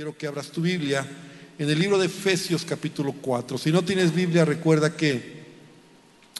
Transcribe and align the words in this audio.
quiero 0.00 0.16
que 0.16 0.26
abras 0.26 0.50
tu 0.50 0.62
Biblia 0.62 1.06
en 1.58 1.68
el 1.68 1.78
libro 1.78 1.98
de 1.98 2.06
Efesios 2.06 2.64
capítulo 2.64 3.12
4. 3.20 3.58
Si 3.58 3.70
no 3.70 3.84
tienes 3.84 4.14
Biblia, 4.14 4.46
recuerda 4.46 4.96
que 4.96 5.42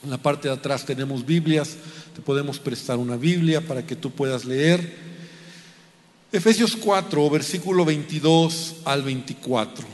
en 0.03 0.09
la 0.09 0.17
parte 0.17 0.49
de 0.49 0.55
atrás 0.55 0.87
tenemos 0.87 1.27
Biblias, 1.27 1.77
te 2.15 2.23
podemos 2.23 2.59
prestar 2.59 2.97
una 2.97 3.19
Biblia 3.19 3.61
para 3.61 3.87
que 3.87 3.97
tú 3.97 4.13
puedas 4.13 4.47
leer. 4.47 4.97
Efesios 6.33 6.75
4, 6.75 7.29
versículo 7.29 7.85
22 7.85 8.77
al 8.87 9.03
24. 9.03 9.87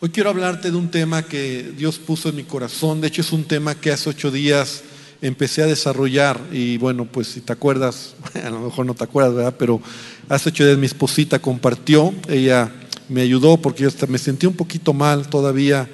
Hoy 0.00 0.08
quiero 0.08 0.30
hablarte 0.30 0.72
de 0.72 0.76
un 0.76 0.90
tema 0.90 1.22
que 1.22 1.72
Dios 1.76 2.00
puso 2.00 2.30
en 2.30 2.34
mi 2.34 2.42
corazón. 2.42 3.00
De 3.00 3.06
hecho, 3.06 3.20
es 3.20 3.30
un 3.30 3.44
tema 3.44 3.76
que 3.76 3.92
hace 3.92 4.10
ocho 4.10 4.32
días 4.32 4.82
empecé 5.22 5.62
a 5.62 5.66
desarrollar 5.66 6.40
y 6.52 6.78
bueno, 6.78 7.06
pues 7.06 7.28
si 7.28 7.40
te 7.40 7.52
acuerdas, 7.52 8.14
a 8.44 8.50
lo 8.50 8.60
mejor 8.60 8.86
no 8.86 8.94
te 8.94 9.04
acuerdas, 9.04 9.34
¿verdad? 9.34 9.54
Pero 9.58 9.80
hace 10.28 10.50
ocho 10.50 10.64
días 10.64 10.78
mi 10.78 10.86
esposita 10.86 11.38
compartió, 11.38 12.14
ella 12.28 12.72
me 13.08 13.22
ayudó 13.22 13.56
porque 13.56 13.82
yo 13.82 13.88
hasta 13.88 14.06
me 14.06 14.18
sentí 14.18 14.46
un 14.46 14.54
poquito 14.54 14.92
mal 14.92 15.28
todavía 15.28 15.88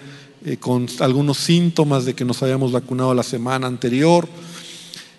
eh, 0.45 0.57
con 0.57 0.89
algunos 1.01 1.39
síntomas 1.39 2.05
de 2.05 2.15
que 2.15 2.25
nos 2.25 2.43
habíamos 2.43 2.73
vacunado 2.73 3.15
la 3.15 3.23
semana 3.23 3.67
anterior. 3.67 4.29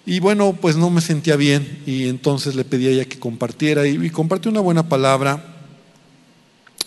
Y 0.06 0.20
bueno, 0.20 0.58
pues 0.60 0.76
no 0.76 0.90
me 0.90 1.00
sentía 1.00 1.38
bien 1.38 1.82
y 1.86 2.10
entonces 2.10 2.56
le 2.56 2.66
pedí 2.66 2.88
a 2.88 2.90
ella 2.90 3.06
que 3.06 3.20
compartiera 3.20 3.88
y, 3.88 4.06
y 4.06 4.10
compartió 4.10 4.52
una 4.52 4.60
buena 4.60 4.90
palabra. 4.90 5.56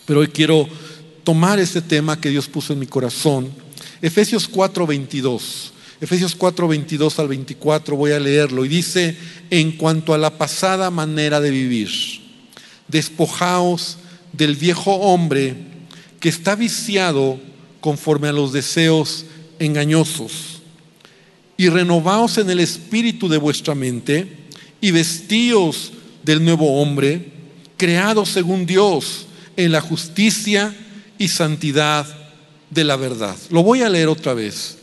Pero 0.05 0.21
hoy 0.21 0.29
quiero 0.29 0.69
tomar 1.25 1.59
este 1.59 1.81
tema 1.81 2.21
que 2.21 2.29
Dios 2.29 2.47
puso 2.47 2.75
en 2.75 2.79
mi 2.79 2.87
corazón. 2.87 3.51
Efesios 4.03 4.51
4:22. 4.51 5.73
Efesios 6.01 6.35
4, 6.35 6.69
22 6.69 7.19
al 7.19 7.29
24, 7.29 7.97
voy 7.97 8.13
a 8.13 8.21
leerlo, 8.21 8.65
y 8.65 8.69
dice, 8.69 9.17
en 9.49 9.73
cuanto 9.73 10.13
a 10.13 10.19
la 10.19 10.37
pasada 10.37 10.91
manera 10.91 11.41
de 11.41 11.51
vivir, 11.51 11.91
despojaos 12.87 13.97
del 14.33 14.57
viejo 14.57 14.95
hombre 14.95 15.57
que 16.21 16.29
está 16.29 16.55
viciado 16.55 17.41
conforme 17.81 18.29
a 18.29 18.33
los 18.33 18.53
deseos 18.53 19.25
engañosos, 19.59 20.61
y 21.57 21.71
renovaos 21.71 22.37
en 22.37 22.51
el 22.51 22.61
espíritu 22.61 23.29
de 23.29 23.39
vuestra 23.39 23.75
mente, 23.75 24.29
y 24.83 24.91
vestíos 24.91 25.93
del 26.23 26.45
nuevo 26.45 26.83
hombre, 26.83 27.33
creado 27.79 28.27
según 28.27 28.67
Dios 28.67 29.27
en 29.57 29.73
la 29.73 29.81
justicia 29.81 30.77
y 31.17 31.29
santidad 31.29 32.07
de 32.69 32.85
la 32.85 32.97
verdad. 32.97 33.37
Lo 33.49 33.63
voy 33.63 33.81
a 33.81 33.89
leer 33.89 34.09
otra 34.09 34.35
vez 34.35 34.76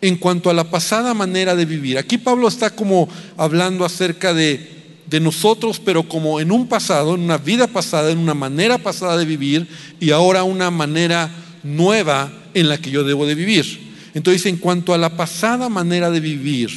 en 0.00 0.16
cuanto 0.16 0.50
a 0.50 0.54
la 0.54 0.70
pasada 0.70 1.14
manera 1.14 1.54
de 1.56 1.64
vivir. 1.64 1.98
Aquí 1.98 2.18
Pablo 2.18 2.48
está 2.48 2.70
como 2.70 3.08
hablando 3.36 3.84
acerca 3.84 4.34
de, 4.34 4.74
nosotros, 5.20 5.80
pero 5.82 6.06
como 6.08 6.40
en 6.40 6.52
un 6.52 6.68
pasado, 6.68 7.14
en 7.14 7.22
una 7.22 7.38
vida 7.38 7.68
pasada, 7.68 8.10
en 8.10 8.18
una 8.18 8.34
manera 8.34 8.76
pasada 8.76 9.16
de 9.16 9.24
vivir 9.24 9.66
y 9.98 10.10
ahora 10.10 10.42
una 10.42 10.70
manera 10.70 11.30
nueva 11.62 12.30
en 12.52 12.68
la 12.68 12.78
que 12.78 12.90
yo 12.90 13.02
debo 13.02 13.24
de 13.24 13.34
vivir. 13.34 13.94
Entonces, 14.12 14.44
en 14.46 14.56
cuanto 14.56 14.92
a 14.92 14.98
la 14.98 15.16
pasada 15.16 15.68
manera 15.68 16.10
de 16.10 16.20
vivir, 16.20 16.70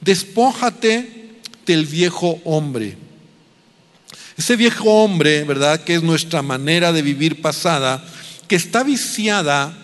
despójate 0.00 1.30
del 1.66 1.86
viejo 1.86 2.40
hombre. 2.44 2.96
Ese 4.36 4.54
viejo 4.54 5.02
hombre, 5.02 5.42
¿verdad? 5.42 5.82
Que 5.82 5.96
es 5.96 6.02
nuestra 6.02 6.42
manera 6.42 6.92
de 6.92 7.02
vivir 7.02 7.42
pasada, 7.42 8.04
que 8.46 8.54
está 8.54 8.84
viciada 8.84 9.76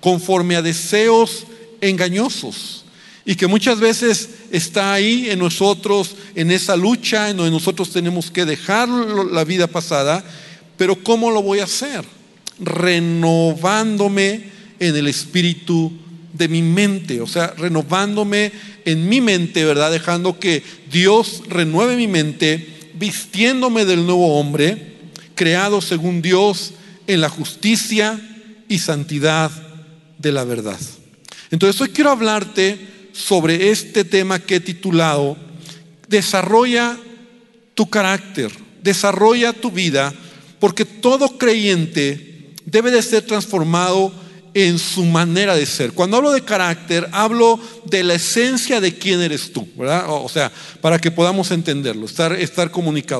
conforme 0.00 0.56
a 0.56 0.62
deseos 0.62 1.46
engañosos 1.82 2.84
y 3.24 3.34
que 3.34 3.46
muchas 3.46 3.78
veces 3.78 4.30
está 4.50 4.94
ahí 4.94 5.28
en 5.30 5.38
nosotros, 5.38 6.16
en 6.34 6.50
esa 6.50 6.76
lucha, 6.76 7.28
en 7.28 7.36
donde 7.36 7.52
nosotros 7.52 7.90
tenemos 7.90 8.30
que 8.30 8.44
dejar 8.44 8.88
la 8.88 9.44
vida 9.44 9.66
pasada, 9.66 10.24
pero 10.76 10.96
¿cómo 11.04 11.30
lo 11.30 11.42
voy 11.42 11.60
a 11.60 11.64
hacer? 11.64 12.04
Renovándome 12.58 14.50
en 14.80 14.96
el 14.96 15.06
espíritu 15.06 15.92
de 16.32 16.48
mi 16.48 16.62
mente, 16.62 17.20
o 17.20 17.26
sea, 17.26 17.54
renovándome 17.56 18.50
en 18.84 19.08
mi 19.08 19.20
mente, 19.20 19.64
¿verdad? 19.64 19.92
Dejando 19.92 20.40
que 20.40 20.62
Dios 20.90 21.42
renueve 21.48 21.96
mi 21.96 22.08
mente, 22.08 22.90
vistiéndome 22.94 23.84
del 23.84 24.06
nuevo 24.06 24.38
hombre, 24.38 24.96
creado 25.34 25.80
según 25.80 26.22
Dios 26.22 26.72
en 27.06 27.20
la 27.20 27.28
justicia 27.28 28.20
y 28.68 28.78
santidad 28.78 29.50
de 30.18 30.32
la 30.32 30.44
verdad. 30.44 30.78
Entonces 31.52 31.80
hoy 31.82 31.90
quiero 31.90 32.10
hablarte 32.10 32.78
sobre 33.12 33.70
este 33.70 34.04
tema 34.04 34.40
que 34.40 34.56
he 34.56 34.60
titulado 34.60 35.36
Desarrolla 36.08 36.98
tu 37.74 37.88
carácter, 37.88 38.50
desarrolla 38.82 39.52
tu 39.52 39.70
vida, 39.70 40.12
porque 40.58 40.84
todo 40.84 41.38
creyente 41.38 42.54
debe 42.64 42.90
de 42.90 43.02
ser 43.02 43.22
transformado 43.26 44.12
en 44.54 44.78
su 44.78 45.04
manera 45.04 45.54
de 45.54 45.66
ser. 45.66 45.92
Cuando 45.92 46.16
hablo 46.16 46.32
de 46.32 46.42
carácter, 46.42 47.08
hablo 47.12 47.60
de 47.84 48.02
la 48.02 48.14
esencia 48.14 48.80
de 48.80 48.94
quién 48.94 49.20
eres 49.20 49.52
tú, 49.52 49.66
¿verdad? 49.76 50.06
O 50.08 50.28
sea, 50.28 50.50
para 50.80 50.98
que 50.98 51.10
podamos 51.10 51.50
entenderlo, 51.50 52.06
estar, 52.06 52.32
estar. 52.32 52.70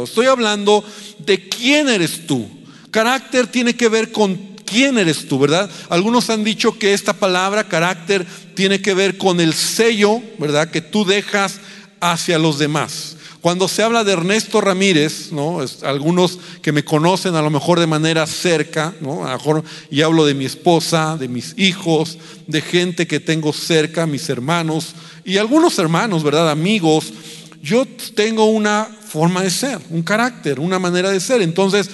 Estoy 0.04 0.26
hablando 0.26 0.84
de 1.19 1.49
quién 1.49 1.88
eres 1.88 2.26
tú. 2.26 2.49
Carácter 2.91 3.47
tiene 3.47 3.75
que 3.75 3.88
ver 3.88 4.12
con 4.12 4.52
quién 4.72 4.97
eres 4.97 5.28
tú, 5.28 5.38
¿verdad? 5.38 5.71
Algunos 5.91 6.31
han 6.31 6.43
dicho 6.43 6.78
que 6.78 6.94
esta 6.94 7.12
palabra 7.12 7.69
carácter 7.69 8.27
tiene 8.55 8.81
que 8.81 8.94
ver 8.94 9.19
con 9.19 9.38
el 9.41 9.53
sello, 9.53 10.22
¿verdad? 10.38 10.71
Que 10.71 10.81
tú 10.81 11.05
dejas 11.05 11.60
hacia 12.00 12.38
los 12.38 12.59
demás. 12.59 13.16
Cuando 13.43 13.69
se 13.69 13.82
habla 13.82 14.05
de 14.05 14.12
Ernesto 14.12 14.61
Ramírez, 14.61 15.32
¿no? 15.32 15.59
algunos 15.82 16.38
que 16.62 16.71
me 16.71 16.84
conocen 16.84 17.34
a 17.34 17.43
lo 17.43 17.50
mejor 17.50 17.81
de 17.81 17.88
manera 17.88 18.25
cerca, 18.27 18.94
¿no? 19.00 19.27
a 19.27 19.32
lo 19.32 19.37
mejor, 19.37 19.65
y 19.91 20.00
hablo 20.03 20.25
de 20.25 20.34
mi 20.34 20.44
esposa, 20.44 21.16
de 21.19 21.27
mis 21.27 21.53
hijos, 21.59 22.19
de 22.47 22.62
gente 22.62 23.06
que 23.09 23.19
tengo 23.19 23.53
cerca, 23.53 24.06
mis 24.06 24.28
hermanos, 24.28 24.94
y 25.25 25.38
algunos 25.38 25.78
hermanos, 25.78 26.22
¿verdad? 26.22 26.50
Amigos, 26.50 27.12
yo 27.61 27.84
tengo 28.15 28.44
una 28.44 28.88
forma 29.09 29.43
de 29.43 29.50
ser, 29.50 29.78
un 29.91 30.03
carácter, 30.03 30.59
una 30.59 30.78
manera 30.78 31.11
de 31.11 31.21
ser. 31.21 31.43
Entonces, 31.43 31.91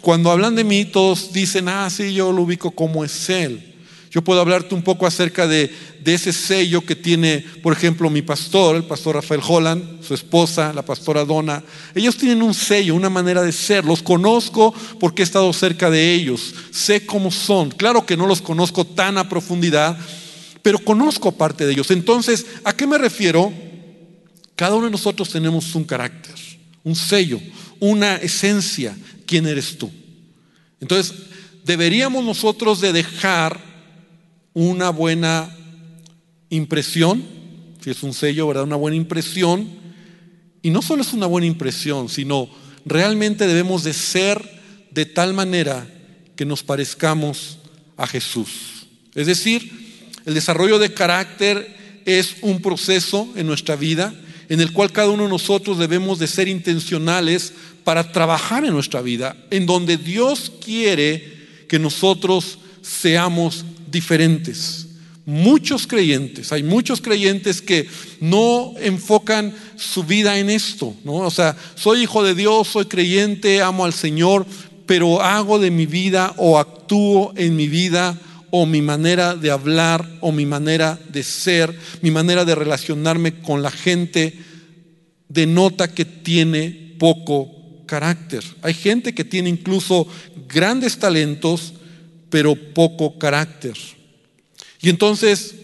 cuando 0.00 0.30
hablan 0.30 0.54
de 0.54 0.64
mí, 0.64 0.84
todos 0.84 1.32
dicen, 1.32 1.68
ah, 1.68 1.88
sí, 1.90 2.14
yo 2.14 2.32
lo 2.32 2.42
ubico 2.42 2.70
como 2.70 3.04
es 3.04 3.28
Él. 3.30 3.70
Yo 4.10 4.22
puedo 4.22 4.40
hablarte 4.40 4.74
un 4.74 4.82
poco 4.82 5.06
acerca 5.06 5.46
de, 5.46 5.72
de, 6.02 6.14
ese 6.14 6.32
sello 6.32 6.84
que 6.84 6.96
tiene, 6.96 7.44
por 7.62 7.72
ejemplo, 7.72 8.10
mi 8.10 8.22
pastor, 8.22 8.74
el 8.74 8.82
pastor 8.82 9.14
Rafael 9.14 9.40
Holland, 9.46 10.02
su 10.02 10.14
esposa, 10.14 10.72
la 10.72 10.84
pastora 10.84 11.24
Donna. 11.24 11.62
Ellos 11.94 12.16
tienen 12.16 12.42
un 12.42 12.52
sello, 12.52 12.96
una 12.96 13.08
manera 13.08 13.40
de 13.40 13.52
ser. 13.52 13.84
Los 13.84 14.02
conozco 14.02 14.74
porque 14.98 15.22
he 15.22 15.24
estado 15.24 15.52
cerca 15.52 15.90
de 15.90 16.12
ellos. 16.12 16.54
Sé 16.72 17.06
cómo 17.06 17.30
son. 17.30 17.70
Claro 17.70 18.04
que 18.04 18.16
no 18.16 18.26
los 18.26 18.42
conozco 18.42 18.84
tan 18.84 19.16
a 19.16 19.28
profundidad, 19.28 19.96
pero 20.60 20.80
conozco 20.80 21.30
parte 21.30 21.64
de 21.64 21.72
ellos. 21.72 21.92
Entonces, 21.92 22.46
¿a 22.64 22.72
qué 22.72 22.88
me 22.88 22.98
refiero? 22.98 23.52
Cada 24.56 24.74
uno 24.74 24.86
de 24.86 24.90
nosotros 24.90 25.30
tenemos 25.30 25.72
un 25.76 25.84
carácter, 25.84 26.34
un 26.84 26.94
sello, 26.94 27.40
una 27.78 28.16
esencia 28.16 28.96
quién 29.26 29.46
eres 29.46 29.78
tú. 29.78 29.90
Entonces, 30.80 31.14
deberíamos 31.64 32.24
nosotros 32.24 32.80
de 32.80 32.92
dejar 32.92 33.60
una 34.54 34.90
buena 34.90 35.56
impresión, 36.48 37.22
si 37.80 37.90
es 37.90 38.02
un 38.02 38.12
sello, 38.12 38.48
¿verdad? 38.48 38.64
Una 38.64 38.76
buena 38.76 38.96
impresión. 38.96 39.68
Y 40.62 40.70
no 40.70 40.82
solo 40.82 41.02
es 41.02 41.12
una 41.12 41.26
buena 41.26 41.46
impresión, 41.46 42.08
sino 42.08 42.50
realmente 42.84 43.46
debemos 43.46 43.84
de 43.84 43.92
ser 43.92 44.60
de 44.90 45.06
tal 45.06 45.32
manera 45.32 45.86
que 46.34 46.44
nos 46.44 46.62
parezcamos 46.62 47.58
a 47.96 48.06
Jesús. 48.06 48.88
Es 49.14 49.26
decir, 49.26 49.70
el 50.26 50.34
desarrollo 50.34 50.78
de 50.78 50.92
carácter 50.92 52.02
es 52.04 52.36
un 52.42 52.60
proceso 52.60 53.28
en 53.36 53.46
nuestra 53.46 53.76
vida 53.76 54.12
en 54.50 54.60
el 54.60 54.72
cual 54.72 54.90
cada 54.90 55.08
uno 55.10 55.22
de 55.22 55.28
nosotros 55.30 55.78
debemos 55.78 56.18
de 56.18 56.26
ser 56.26 56.48
intencionales 56.48 57.52
para 57.84 58.12
trabajar 58.12 58.64
en 58.64 58.72
nuestra 58.72 59.00
vida, 59.00 59.36
en 59.48 59.64
donde 59.64 59.96
Dios 59.96 60.52
quiere 60.62 61.64
que 61.68 61.78
nosotros 61.78 62.58
seamos 62.82 63.64
diferentes. 63.90 64.88
Muchos 65.24 65.86
creyentes, 65.86 66.52
hay 66.52 66.64
muchos 66.64 67.00
creyentes 67.00 67.62
que 67.62 67.86
no 68.20 68.74
enfocan 68.80 69.54
su 69.76 70.02
vida 70.02 70.36
en 70.40 70.50
esto, 70.50 70.96
¿no? 71.04 71.14
O 71.18 71.30
sea, 71.30 71.56
soy 71.76 72.02
hijo 72.02 72.24
de 72.24 72.34
Dios, 72.34 72.66
soy 72.66 72.86
creyente, 72.86 73.62
amo 73.62 73.84
al 73.84 73.92
Señor, 73.92 74.44
pero 74.84 75.22
hago 75.22 75.60
de 75.60 75.70
mi 75.70 75.86
vida 75.86 76.34
o 76.36 76.58
actúo 76.58 77.32
en 77.36 77.54
mi 77.54 77.68
vida 77.68 78.20
o 78.50 78.66
mi 78.66 78.82
manera 78.82 79.34
de 79.34 79.50
hablar 79.50 80.08
o 80.20 80.32
mi 80.32 80.46
manera 80.46 80.98
de 81.08 81.22
ser, 81.22 81.76
mi 82.02 82.10
manera 82.10 82.44
de 82.44 82.54
relacionarme 82.54 83.40
con 83.40 83.62
la 83.62 83.70
gente, 83.70 84.38
denota 85.28 85.88
que 85.88 86.04
tiene 86.04 86.96
poco 86.98 87.50
carácter. 87.86 88.44
Hay 88.62 88.74
gente 88.74 89.14
que 89.14 89.24
tiene 89.24 89.48
incluso 89.48 90.06
grandes 90.48 90.98
talentos, 90.98 91.72
pero 92.28 92.54
poco 92.54 93.18
carácter. 93.18 93.74
Y 94.80 94.88
entonces 94.88 95.54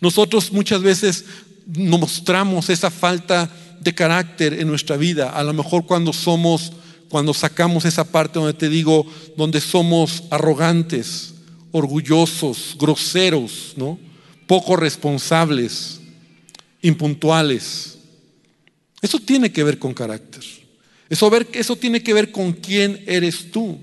nosotros 0.00 0.52
muchas 0.52 0.82
veces 0.82 1.24
mostramos 1.66 2.70
esa 2.70 2.90
falta 2.90 3.50
de 3.80 3.94
carácter 3.94 4.54
en 4.54 4.68
nuestra 4.68 4.96
vida. 4.96 5.30
A 5.30 5.42
lo 5.44 5.52
mejor 5.52 5.86
cuando 5.86 6.12
somos, 6.12 6.72
cuando 7.08 7.34
sacamos 7.34 7.84
esa 7.84 8.04
parte 8.04 8.38
donde 8.38 8.54
te 8.54 8.68
digo, 8.68 9.06
donde 9.36 9.60
somos 9.60 10.24
arrogantes, 10.30 11.33
orgullosos, 11.74 12.76
groseros, 12.78 13.72
¿no? 13.74 13.98
Poco 14.46 14.76
responsables, 14.76 16.00
impuntuales. 16.82 17.98
Eso 19.02 19.18
tiene 19.18 19.50
que 19.50 19.64
ver 19.64 19.80
con 19.80 19.92
carácter. 19.92 20.44
Eso, 21.10 21.28
ver, 21.28 21.48
eso 21.52 21.74
tiene 21.74 22.00
que 22.00 22.14
ver 22.14 22.30
con 22.30 22.52
quién 22.52 23.02
eres 23.08 23.50
tú. 23.50 23.76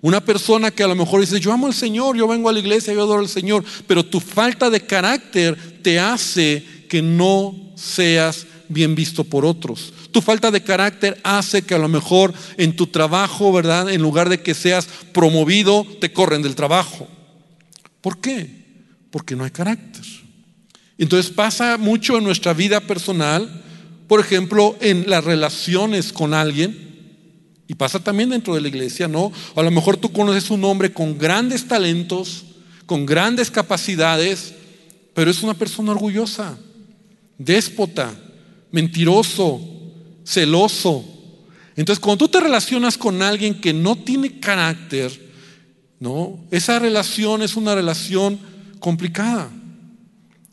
Una 0.00 0.24
persona 0.24 0.72
que 0.72 0.82
a 0.82 0.88
lo 0.88 0.96
mejor 0.96 1.20
dice, 1.20 1.38
yo 1.38 1.52
amo 1.52 1.68
al 1.68 1.74
Señor, 1.74 2.16
yo 2.16 2.26
vengo 2.26 2.48
a 2.48 2.52
la 2.52 2.58
iglesia, 2.58 2.92
yo 2.92 3.02
adoro 3.02 3.20
al 3.20 3.28
Señor, 3.28 3.64
pero 3.86 4.04
tu 4.04 4.18
falta 4.18 4.68
de 4.68 4.80
carácter 4.80 5.80
te 5.80 6.00
hace 6.00 6.64
que 6.88 7.02
no 7.02 7.54
seas 7.76 8.48
bien 8.68 8.96
visto 8.96 9.22
por 9.22 9.44
otros. 9.44 9.92
Tu 10.10 10.20
falta 10.20 10.50
de 10.50 10.64
carácter 10.64 11.20
hace 11.22 11.62
que 11.62 11.74
a 11.76 11.78
lo 11.78 11.86
mejor 11.86 12.34
en 12.56 12.74
tu 12.74 12.88
trabajo, 12.88 13.52
¿verdad? 13.52 13.90
En 13.90 14.02
lugar 14.02 14.28
de 14.28 14.42
que 14.42 14.54
seas 14.54 14.88
promovido, 15.12 15.86
te 16.00 16.12
corren 16.12 16.42
del 16.42 16.56
trabajo. 16.56 17.06
¿Por 18.00 18.20
qué? 18.20 18.48
Porque 19.10 19.36
no 19.36 19.44
hay 19.44 19.50
carácter. 19.50 20.04
Entonces 20.98 21.30
pasa 21.32 21.78
mucho 21.78 22.18
en 22.18 22.24
nuestra 22.24 22.52
vida 22.52 22.80
personal, 22.80 23.64
por 24.08 24.20
ejemplo, 24.20 24.76
en 24.80 25.08
las 25.08 25.22
relaciones 25.24 26.12
con 26.12 26.34
alguien 26.34 26.88
y 27.68 27.74
pasa 27.74 28.00
también 28.00 28.30
dentro 28.30 28.54
de 28.54 28.62
la 28.62 28.68
iglesia, 28.68 29.06
¿no? 29.06 29.30
a 29.54 29.62
lo 29.62 29.70
mejor 29.70 29.98
tú 29.98 30.10
conoces 30.10 30.50
un 30.50 30.64
hombre 30.64 30.92
con 30.92 31.18
grandes 31.18 31.68
talentos, 31.68 32.44
con 32.86 33.04
grandes 33.04 33.50
capacidades, 33.50 34.54
pero 35.14 35.30
es 35.30 35.42
una 35.42 35.54
persona 35.54 35.92
orgullosa, 35.92 36.58
déspota, 37.36 38.14
mentiroso, 38.72 39.60
celoso. 40.24 41.04
Entonces, 41.76 42.00
cuando 42.00 42.24
tú 42.24 42.28
te 42.28 42.40
relacionas 42.40 42.96
con 42.96 43.20
alguien 43.22 43.60
que 43.60 43.72
no 43.72 43.96
tiene 43.96 44.40
carácter, 44.40 45.27
¿no? 46.00 46.38
Esa 46.50 46.78
relación 46.78 47.42
es 47.42 47.56
una 47.56 47.74
relación 47.74 48.38
complicada. 48.78 49.50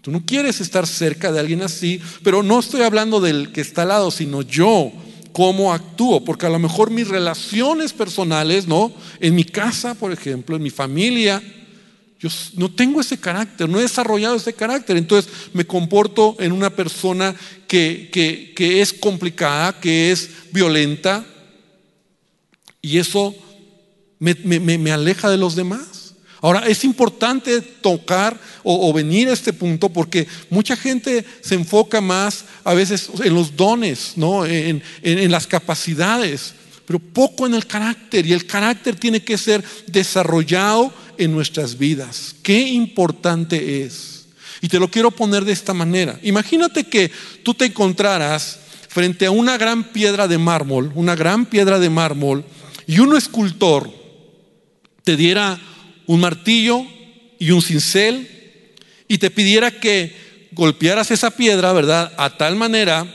Tú 0.02 0.12
no 0.12 0.26
quieres 0.26 0.62
estar 0.62 0.86
cerca 0.86 1.32
de 1.32 1.40
alguien 1.40 1.62
así, 1.62 2.00
pero 2.24 2.44
no 2.44 2.60
estoy 2.60 2.82
hablando 2.82 3.20
del 3.20 3.52
que 3.52 3.62
está 3.62 3.84
al 3.84 3.88
lado, 3.88 4.12
sino 4.12 4.42
yo 4.42 4.92
cómo 5.32 5.74
actúo, 5.74 6.24
porque 6.24 6.46
a 6.46 6.50
lo 6.50 6.60
mejor 6.60 6.92
mis 6.92 7.08
relaciones 7.08 7.92
personales, 7.92 8.68
¿no? 8.68 8.94
En 9.20 9.36
mi 9.36 9.44
casa, 9.44 9.96
por 9.96 10.12
ejemplo, 10.12 10.56
en 10.56 10.64
mi 10.64 10.70
familia, 10.70 11.42
yo 12.20 12.30
no 12.56 12.72
tengo 12.72 13.02
ese 13.02 13.20
carácter, 13.20 13.68
no 13.68 13.80
he 13.80 13.84
desarrollado 13.84 14.36
ese 14.36 14.54
carácter, 14.54 14.96
entonces 14.96 15.32
me 15.54 15.66
comporto 15.66 16.38
en 16.40 16.52
una 16.52 16.70
persona 16.70 17.36
que, 17.68 18.10
que 18.56 18.82
es 18.82 18.94
complicada, 18.94 19.80
que 19.80 20.12
es 20.12 20.30
violenta, 20.54 21.26
y 22.82 23.00
eso 23.00 23.36
me, 24.20 24.92
aleja 24.92 25.30
de 25.30 25.38
los 25.38 25.56
demás. 25.56 26.14
Ahora, 26.42 26.68
es 26.68 26.84
importante 26.84 27.62
tocar 27.62 28.40
o, 28.64 28.94
venir 28.94 29.30
a 29.30 29.34
este 29.34 29.54
punto 29.54 29.90
porque 29.90 30.28
mucha 30.50 30.76
gente 30.76 31.26
se 31.42 31.56
enfoca 31.56 32.02
más 32.02 32.46
a 32.64 32.74
veces 32.74 33.10
en 33.24 33.34
los 33.34 33.56
dones, 33.56 34.14
¿no? 34.16 34.46
en, 34.46 34.82
las 35.32 35.48
capacidades, 35.48 36.54
pero 36.86 37.00
poco 37.00 37.48
en 37.48 37.56
el 37.56 37.66
carácter. 37.66 38.26
Y 38.26 38.34
el 38.34 38.46
carácter 38.46 38.96
tiene 38.96 39.24
que 39.24 39.38
ser 39.38 39.64
desarrollado 39.88 40.94
en 41.18 41.32
nuestras 41.32 41.78
vidas. 41.78 42.36
Qué 42.44 42.60
importante 42.60 43.84
es. 43.84 44.28
Y 44.62 44.68
te 44.68 44.80
lo 44.80 44.90
quiero 44.90 45.12
poner 45.12 45.46
de 45.46 45.54
esta 45.54 45.74
manera. 45.74 46.20
Imagínate 46.22 46.86
que 46.86 47.12
tú 47.44 47.54
te 47.54 47.66
encontraras 47.66 48.60
frente 48.88 49.26
a 49.26 49.32
una 49.32 49.58
gran 49.58 49.84
piedra 49.92 50.28
de 50.28 50.38
mármol, 50.38 50.92
una 50.96 51.16
gran 51.16 51.46
piedra 51.46 51.80
de 51.80 51.90
mármol, 51.90 52.46
y 52.88 53.00
un 53.00 53.16
escultor 53.18 54.05
te 55.06 55.16
diera 55.16 55.57
un 56.07 56.19
martillo 56.19 56.84
y 57.40 57.52
un 57.52 57.62
cincel 57.62 58.28
y 59.07 59.19
te 59.19 59.30
pidiera 59.30 59.72
que 59.72 60.13
golpearas 60.52 61.12
esa 61.12 61.31
piedra, 61.31 61.72
¿verdad? 61.74 62.12
A 62.18 62.38
tal 62.38 62.56
manera 62.56 63.06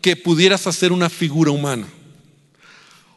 que 0.00 0.16
pudieras 0.16 0.66
hacer 0.66 0.92
una 0.92 1.10
figura 1.10 1.50
humana. 1.50 1.86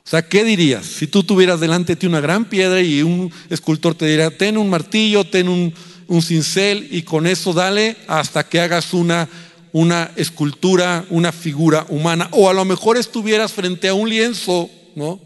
O 0.04 0.10
sea, 0.10 0.28
¿qué 0.28 0.44
dirías? 0.44 0.86
Si 0.86 1.08
tú 1.08 1.24
tuvieras 1.24 1.60
delante 1.60 1.94
de 1.94 1.96
ti 1.98 2.08
una 2.08 2.20
gran 2.20 2.46
piedra 2.46 2.82
y 2.82 3.04
un 3.04 3.32
escultor 3.50 3.96
te 3.96 4.08
diera, 4.08 4.32
ten 4.32 4.58
un 4.58 4.70
martillo, 4.70 5.24
ten 5.24 5.48
un, 5.48 5.74
un 6.08 6.22
cincel 6.22 6.88
y 6.92 7.04
con 7.04 7.28
eso 7.28 7.54
dale 7.54 7.96
hasta 8.08 8.48
que 8.48 8.60
hagas 8.60 8.94
una, 8.94 9.30
una 9.72 10.12
escultura, 10.16 11.06
una 11.12 11.32
figura 11.32 11.86
humana. 11.90 12.28
O 12.32 12.50
a 12.50 12.54
lo 12.54 12.66
mejor 12.66 12.98
estuvieras 12.98 13.54
frente 13.54 13.88
a 13.88 13.94
un 13.94 14.10
lienzo, 14.10 14.70
¿no? 14.96 15.20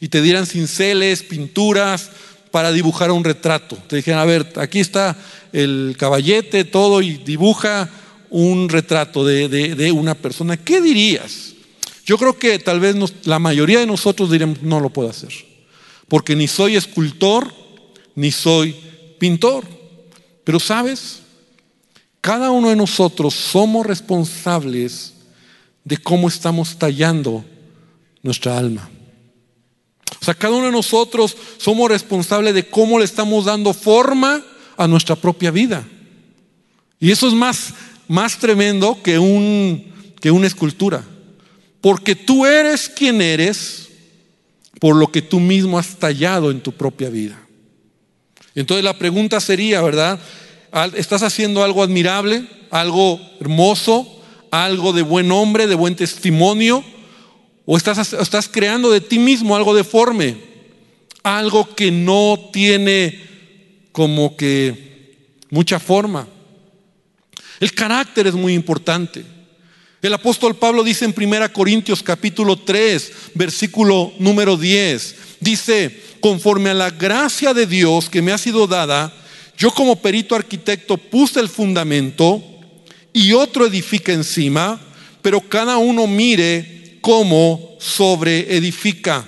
Y 0.00 0.08
te 0.08 0.22
dieran 0.22 0.46
cinceles, 0.46 1.22
pinturas, 1.22 2.10
para 2.50 2.72
dibujar 2.72 3.10
un 3.10 3.24
retrato. 3.24 3.76
Te 3.86 3.96
dijeron, 3.96 4.20
a 4.20 4.24
ver, 4.24 4.52
aquí 4.56 4.80
está 4.80 5.16
el 5.52 5.94
caballete, 5.98 6.64
todo, 6.64 7.02
y 7.02 7.18
dibuja 7.18 7.90
un 8.30 8.68
retrato 8.68 9.24
de, 9.24 9.92
una 9.92 10.14
persona. 10.14 10.56
¿Qué 10.56 10.80
dirías? 10.80 11.52
Yo 12.04 12.18
creo 12.18 12.38
que 12.38 12.58
tal 12.58 12.80
vez 12.80 12.96
la 13.24 13.38
mayoría 13.38 13.80
de 13.80 13.86
nosotros 13.86 14.30
diríamos, 14.30 14.62
no 14.62 14.80
lo 14.80 14.90
puedo 14.90 15.10
hacer, 15.10 15.32
porque 16.08 16.36
ni 16.36 16.46
soy 16.46 16.76
escultor, 16.76 17.52
ni 18.14 18.30
soy 18.30 18.74
pintor. 19.18 19.64
Pero 20.44 20.60
sabes, 20.60 21.20
cada 22.20 22.50
uno 22.50 22.70
de 22.70 22.76
nosotros 22.76 23.34
somos 23.34 23.84
responsables 23.84 25.14
de 25.84 25.98
cómo 25.98 26.28
estamos 26.28 26.78
tallando 26.78 27.44
nuestra 28.22 28.56
alma. 28.56 28.88
O 30.20 30.24
sea, 30.24 30.34
cada 30.34 30.54
uno 30.54 30.66
de 30.66 30.72
nosotros 30.72 31.36
somos 31.58 31.90
responsables 31.90 32.54
de 32.54 32.68
cómo 32.68 32.98
le 32.98 33.04
estamos 33.04 33.44
dando 33.44 33.72
forma 33.72 34.42
a 34.76 34.86
nuestra 34.86 35.16
propia 35.16 35.50
vida. 35.50 35.86
Y 36.98 37.10
eso 37.10 37.28
es 37.28 37.34
más, 37.34 37.74
más 38.08 38.38
tremendo 38.38 39.02
que, 39.02 39.18
un, 39.18 39.92
que 40.20 40.30
una 40.30 40.46
escultura. 40.46 41.04
Porque 41.80 42.14
tú 42.14 42.46
eres 42.46 42.88
quien 42.88 43.20
eres 43.20 43.88
por 44.80 44.96
lo 44.96 45.10
que 45.10 45.22
tú 45.22 45.40
mismo 45.40 45.78
has 45.78 45.96
tallado 45.96 46.50
en 46.50 46.60
tu 46.60 46.72
propia 46.72 47.10
vida. 47.10 47.38
Entonces 48.54 48.84
la 48.84 48.98
pregunta 48.98 49.40
sería, 49.40 49.82
¿verdad? 49.82 50.18
¿Estás 50.94 51.22
haciendo 51.22 51.62
algo 51.62 51.82
admirable, 51.82 52.46
algo 52.70 53.20
hermoso, 53.40 54.06
algo 54.50 54.92
de 54.92 55.02
buen 55.02 55.30
hombre, 55.30 55.66
de 55.66 55.74
buen 55.74 55.94
testimonio? 55.94 56.84
O 57.68 57.76
estás, 57.76 58.48
creando 58.48 58.92
de 58.92 59.00
ti 59.00 59.18
mismo 59.18 59.56
algo 59.56 59.74
deforme, 59.74 60.36
algo 61.24 61.74
que 61.74 61.90
no 61.90 62.50
tiene 62.52 63.20
como 63.90 64.36
que 64.36 65.16
mucha 65.50 65.80
forma. 65.80 66.28
El 67.58 67.72
carácter 67.72 68.28
es 68.28 68.34
muy 68.34 68.54
importante. 68.54 69.24
El 70.00 70.14
apóstol 70.14 70.54
Pablo 70.54 70.84
dice 70.84 71.06
en 71.06 71.14
1 71.16 71.52
Corintios 71.52 72.04
capítulo 72.04 72.56
3, 72.56 73.12
versículo 73.34 74.12
número 74.20 74.56
10, 74.56 75.16
dice, 75.40 76.00
conforme 76.20 76.70
a 76.70 76.74
la 76.74 76.90
gracia 76.90 77.52
de 77.52 77.66
Dios 77.66 78.08
que 78.08 78.22
me 78.22 78.30
ha 78.30 78.38
sido 78.38 78.68
dada, 78.68 79.12
yo 79.58 79.72
como 79.72 79.96
perito 79.96 80.36
arquitecto 80.36 80.96
puse 80.96 81.40
el 81.40 81.48
fundamento 81.48 82.40
y 83.12 83.32
otro 83.32 83.66
edifica 83.66 84.12
encima, 84.12 84.80
pero 85.20 85.40
cada 85.40 85.78
uno 85.78 86.06
mire 86.06 86.75
cómo 87.06 87.76
sobreedifica. 87.78 89.24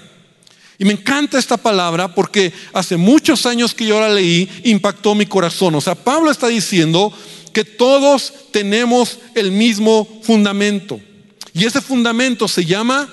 Y 0.80 0.85
me 0.85 0.94
encanta 0.94 1.38
esta 1.38 1.56
palabra 1.56 2.12
porque 2.12 2.52
hace 2.73 2.97
muchos 2.97 3.47
años 3.47 3.73
que 3.73 3.87
yo 3.87 4.00
la 4.00 4.08
leí, 4.08 4.49
impactó 4.64 5.14
mi 5.14 5.26
corazón. 5.26 5.76
O 5.76 5.80
sea, 5.80 5.94
Pablo 5.94 6.28
está 6.28 6.49
diciendo 6.49 7.12
que 7.52 7.62
todos 7.62 8.32
tenemos 8.50 9.20
el 9.37 9.52
mismo 9.52 10.08
fundamento. 10.25 11.00
Y 11.54 11.66
ese 11.66 11.80
fundamento 11.80 12.49
se 12.49 12.64
llama 12.64 13.08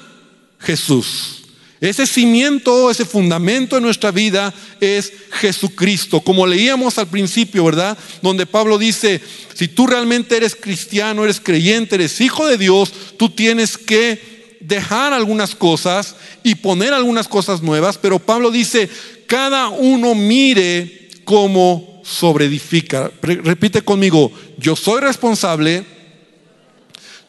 Jesús. 0.58 1.44
Ese 1.80 2.08
cimiento, 2.08 2.90
ese 2.90 3.06
fundamento 3.06 3.76
de 3.76 3.84
nuestra 3.84 4.10
vida 4.10 4.52
es 4.82 5.14
Jesucristo. 5.34 6.22
Como 6.22 6.48
leíamos 6.48 6.98
al 6.98 7.06
principio, 7.06 7.66
¿verdad? 7.66 7.96
Donde 8.24 8.48
Pablo 8.48 8.80
dice, 8.80 9.22
si 9.54 9.68
tú 9.68 9.86
realmente 9.86 10.36
eres 10.36 10.56
cristiano, 10.56 11.24
eres 11.24 11.40
creyente, 11.40 11.94
eres 11.94 12.20
hijo 12.20 12.48
de 12.48 12.58
Dios, 12.58 12.92
tú 13.18 13.30
tienes 13.30 13.78
que 13.78 14.35
dejar 14.68 15.14
algunas 15.14 15.56
cosas 15.56 16.16
y 16.44 16.56
poner 16.56 16.94
algunas 16.94 17.28
cosas 17.28 17.62
nuevas, 17.62 17.98
pero 17.98 18.20
Pablo 18.20 18.52
dice, 18.52 18.90
cada 19.28 19.70
uno 19.70 20.16
mire 20.16 21.10
cómo 21.24 22.02
sobreedifica. 22.04 23.12
Repite 23.22 23.82
conmigo, 23.82 24.32
yo 24.58 24.76
soy 24.76 25.02
responsable, 25.02 25.84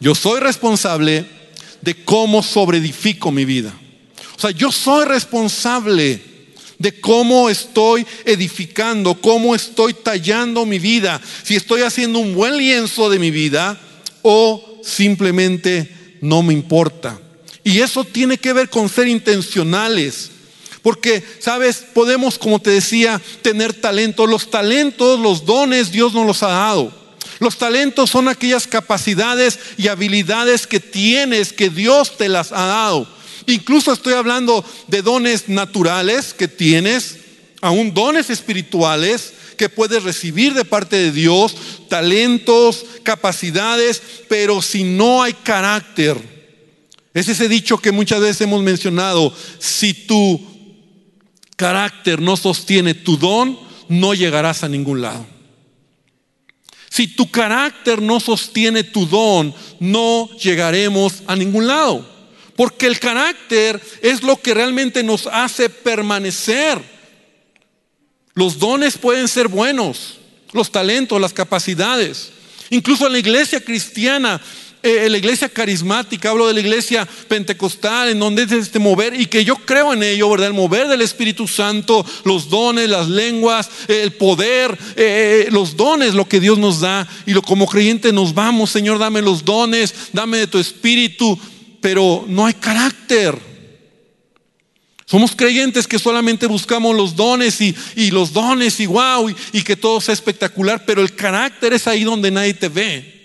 yo 0.00 0.14
soy 0.14 0.40
responsable 0.40 1.24
de 1.80 2.04
cómo 2.04 2.42
sobreedifico 2.42 3.30
mi 3.30 3.44
vida. 3.44 3.72
O 4.36 4.40
sea, 4.40 4.50
yo 4.50 4.70
soy 4.70 5.06
responsable 5.06 6.20
de 6.78 7.00
cómo 7.00 7.48
estoy 7.48 8.06
edificando, 8.24 9.14
cómo 9.20 9.54
estoy 9.54 9.94
tallando 9.94 10.66
mi 10.66 10.78
vida, 10.78 11.20
si 11.42 11.56
estoy 11.56 11.82
haciendo 11.82 12.18
un 12.18 12.34
buen 12.34 12.58
lienzo 12.58 13.08
de 13.08 13.18
mi 13.18 13.30
vida 13.30 13.80
o 14.20 14.82
simplemente 14.84 16.18
no 16.20 16.42
me 16.42 16.52
importa. 16.52 17.18
Y 17.66 17.80
eso 17.80 18.04
tiene 18.04 18.38
que 18.38 18.52
ver 18.52 18.70
con 18.70 18.88
ser 18.88 19.08
intencionales. 19.08 20.30
Porque, 20.82 21.24
sabes, 21.40 21.78
podemos, 21.92 22.38
como 22.38 22.60
te 22.60 22.70
decía, 22.70 23.20
tener 23.42 23.74
talentos. 23.74 24.30
Los 24.30 24.52
talentos, 24.52 25.18
los 25.18 25.44
dones, 25.44 25.90
Dios 25.90 26.14
nos 26.14 26.24
los 26.24 26.44
ha 26.44 26.50
dado. 26.50 26.92
Los 27.40 27.58
talentos 27.58 28.08
son 28.08 28.28
aquellas 28.28 28.68
capacidades 28.68 29.58
y 29.76 29.88
habilidades 29.88 30.68
que 30.68 30.78
tienes, 30.78 31.52
que 31.52 31.68
Dios 31.68 32.16
te 32.16 32.28
las 32.28 32.52
ha 32.52 32.66
dado. 32.66 33.08
Incluso 33.48 33.92
estoy 33.92 34.12
hablando 34.14 34.64
de 34.86 35.02
dones 35.02 35.48
naturales 35.48 36.34
que 36.34 36.46
tienes, 36.46 37.16
aún 37.62 37.92
dones 37.92 38.30
espirituales 38.30 39.32
que 39.56 39.68
puedes 39.68 40.04
recibir 40.04 40.54
de 40.54 40.64
parte 40.64 40.94
de 40.94 41.10
Dios, 41.10 41.56
talentos, 41.88 42.84
capacidades, 43.02 44.00
pero 44.28 44.62
si 44.62 44.84
no 44.84 45.20
hay 45.20 45.32
carácter, 45.32 46.35
es 47.16 47.28
ese 47.28 47.48
dicho 47.48 47.78
que 47.78 47.92
muchas 47.92 48.20
veces 48.20 48.42
hemos 48.42 48.62
mencionado, 48.62 49.34
si 49.58 49.94
tu 49.94 50.38
carácter 51.56 52.20
no 52.20 52.36
sostiene 52.36 52.92
tu 52.92 53.16
don, 53.16 53.58
no 53.88 54.12
llegarás 54.12 54.62
a 54.62 54.68
ningún 54.68 55.00
lado. 55.00 55.26
Si 56.90 57.08
tu 57.08 57.30
carácter 57.30 58.02
no 58.02 58.20
sostiene 58.20 58.84
tu 58.84 59.06
don, 59.06 59.54
no 59.80 60.28
llegaremos 60.38 61.22
a 61.26 61.36
ningún 61.36 61.66
lado. 61.66 62.06
Porque 62.54 62.86
el 62.86 63.00
carácter 63.00 63.80
es 64.02 64.22
lo 64.22 64.36
que 64.36 64.52
realmente 64.52 65.02
nos 65.02 65.26
hace 65.26 65.70
permanecer. 65.70 66.82
Los 68.34 68.58
dones 68.58 68.98
pueden 68.98 69.26
ser 69.26 69.48
buenos, 69.48 70.18
los 70.52 70.70
talentos, 70.70 71.18
las 71.18 71.32
capacidades. 71.32 72.30
Incluso 72.68 73.06
en 73.06 73.12
la 73.12 73.18
iglesia 73.20 73.64
cristiana, 73.64 74.38
eh, 74.86 75.06
en 75.06 75.12
la 75.12 75.18
iglesia 75.18 75.48
carismática, 75.48 76.30
hablo 76.30 76.46
de 76.46 76.54
la 76.54 76.60
iglesia 76.60 77.06
pentecostal, 77.28 78.10
en 78.10 78.18
donde 78.18 78.44
es 78.44 78.52
este 78.52 78.78
mover, 78.78 79.18
y 79.18 79.26
que 79.26 79.44
yo 79.44 79.56
creo 79.56 79.92
en 79.92 80.02
ello, 80.02 80.30
¿verdad? 80.30 80.48
El 80.48 80.54
mover 80.54 80.88
del 80.88 81.02
Espíritu 81.02 81.48
Santo, 81.48 82.04
los 82.24 82.48
dones, 82.48 82.88
las 82.88 83.08
lenguas, 83.08 83.68
el 83.88 84.12
poder, 84.12 84.76
eh, 84.96 85.48
los 85.50 85.76
dones, 85.76 86.14
lo 86.14 86.28
que 86.28 86.40
Dios 86.40 86.58
nos 86.58 86.80
da. 86.80 87.06
Y 87.26 87.32
lo, 87.32 87.42
como 87.42 87.66
creyente 87.66 88.12
nos 88.12 88.34
vamos, 88.34 88.70
Señor, 88.70 88.98
dame 88.98 89.22
los 89.22 89.44
dones, 89.44 89.94
dame 90.12 90.38
de 90.38 90.46
tu 90.46 90.58
Espíritu 90.58 91.38
pero 91.86 92.24
no 92.26 92.44
hay 92.44 92.54
carácter. 92.54 93.38
Somos 95.04 95.36
creyentes 95.36 95.86
que 95.86 96.00
solamente 96.00 96.46
buscamos 96.46 96.96
los 96.96 97.14
dones 97.14 97.60
y, 97.60 97.76
los 98.10 98.32
dones 98.32 98.80
y 98.80 98.86
wow, 98.86 99.32
y, 99.52 99.62
que 99.62 99.76
todo 99.76 100.00
sea 100.00 100.12
espectacular, 100.12 100.84
pero 100.84 101.00
el 101.00 101.14
carácter 101.14 101.72
es 101.74 101.86
ahí 101.86 102.02
donde 102.02 102.32
nadie 102.32 102.54
te 102.54 102.68
ve. 102.68 103.15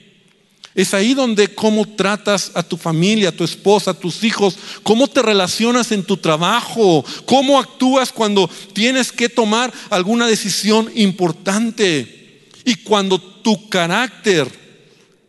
Es 0.73 0.93
ahí 0.93 1.13
donde 1.13 1.53
cómo 1.53 1.85
tratas 1.85 2.51
a 2.53 2.63
tu 2.63 2.77
familia, 2.77 3.29
a 3.29 3.33
tu 3.33 3.43
esposa, 3.43 3.91
a 3.91 3.99
tus 3.99 4.23
hijos, 4.23 4.57
cómo 4.83 5.07
te 5.07 5.21
relacionas 5.21 5.91
en 5.91 6.03
tu 6.03 6.17
trabajo, 6.17 7.03
cómo 7.25 7.59
actúas 7.59 8.11
cuando 8.11 8.49
tienes 8.73 9.11
que 9.11 9.29
tomar 9.29 9.73
alguna 9.89 10.27
decisión 10.27 10.89
importante. 10.95 12.49
Y 12.63 12.75
cuando 12.75 13.19
tu 13.19 13.67
carácter 13.69 14.47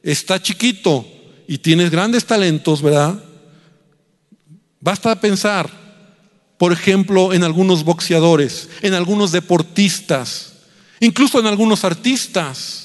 está 0.02 0.40
chiquito, 0.40 1.06
y 1.52 1.58
tienes 1.58 1.90
grandes 1.90 2.24
talentos, 2.24 2.80
¿verdad? 2.80 3.22
Basta 4.80 5.20
pensar, 5.20 5.70
por 6.56 6.72
ejemplo, 6.72 7.34
en 7.34 7.44
algunos 7.44 7.84
boxeadores, 7.84 8.70
en 8.80 8.94
algunos 8.94 9.32
deportistas, 9.32 10.54
incluso 10.98 11.38
en 11.40 11.46
algunos 11.46 11.84
artistas, 11.84 12.81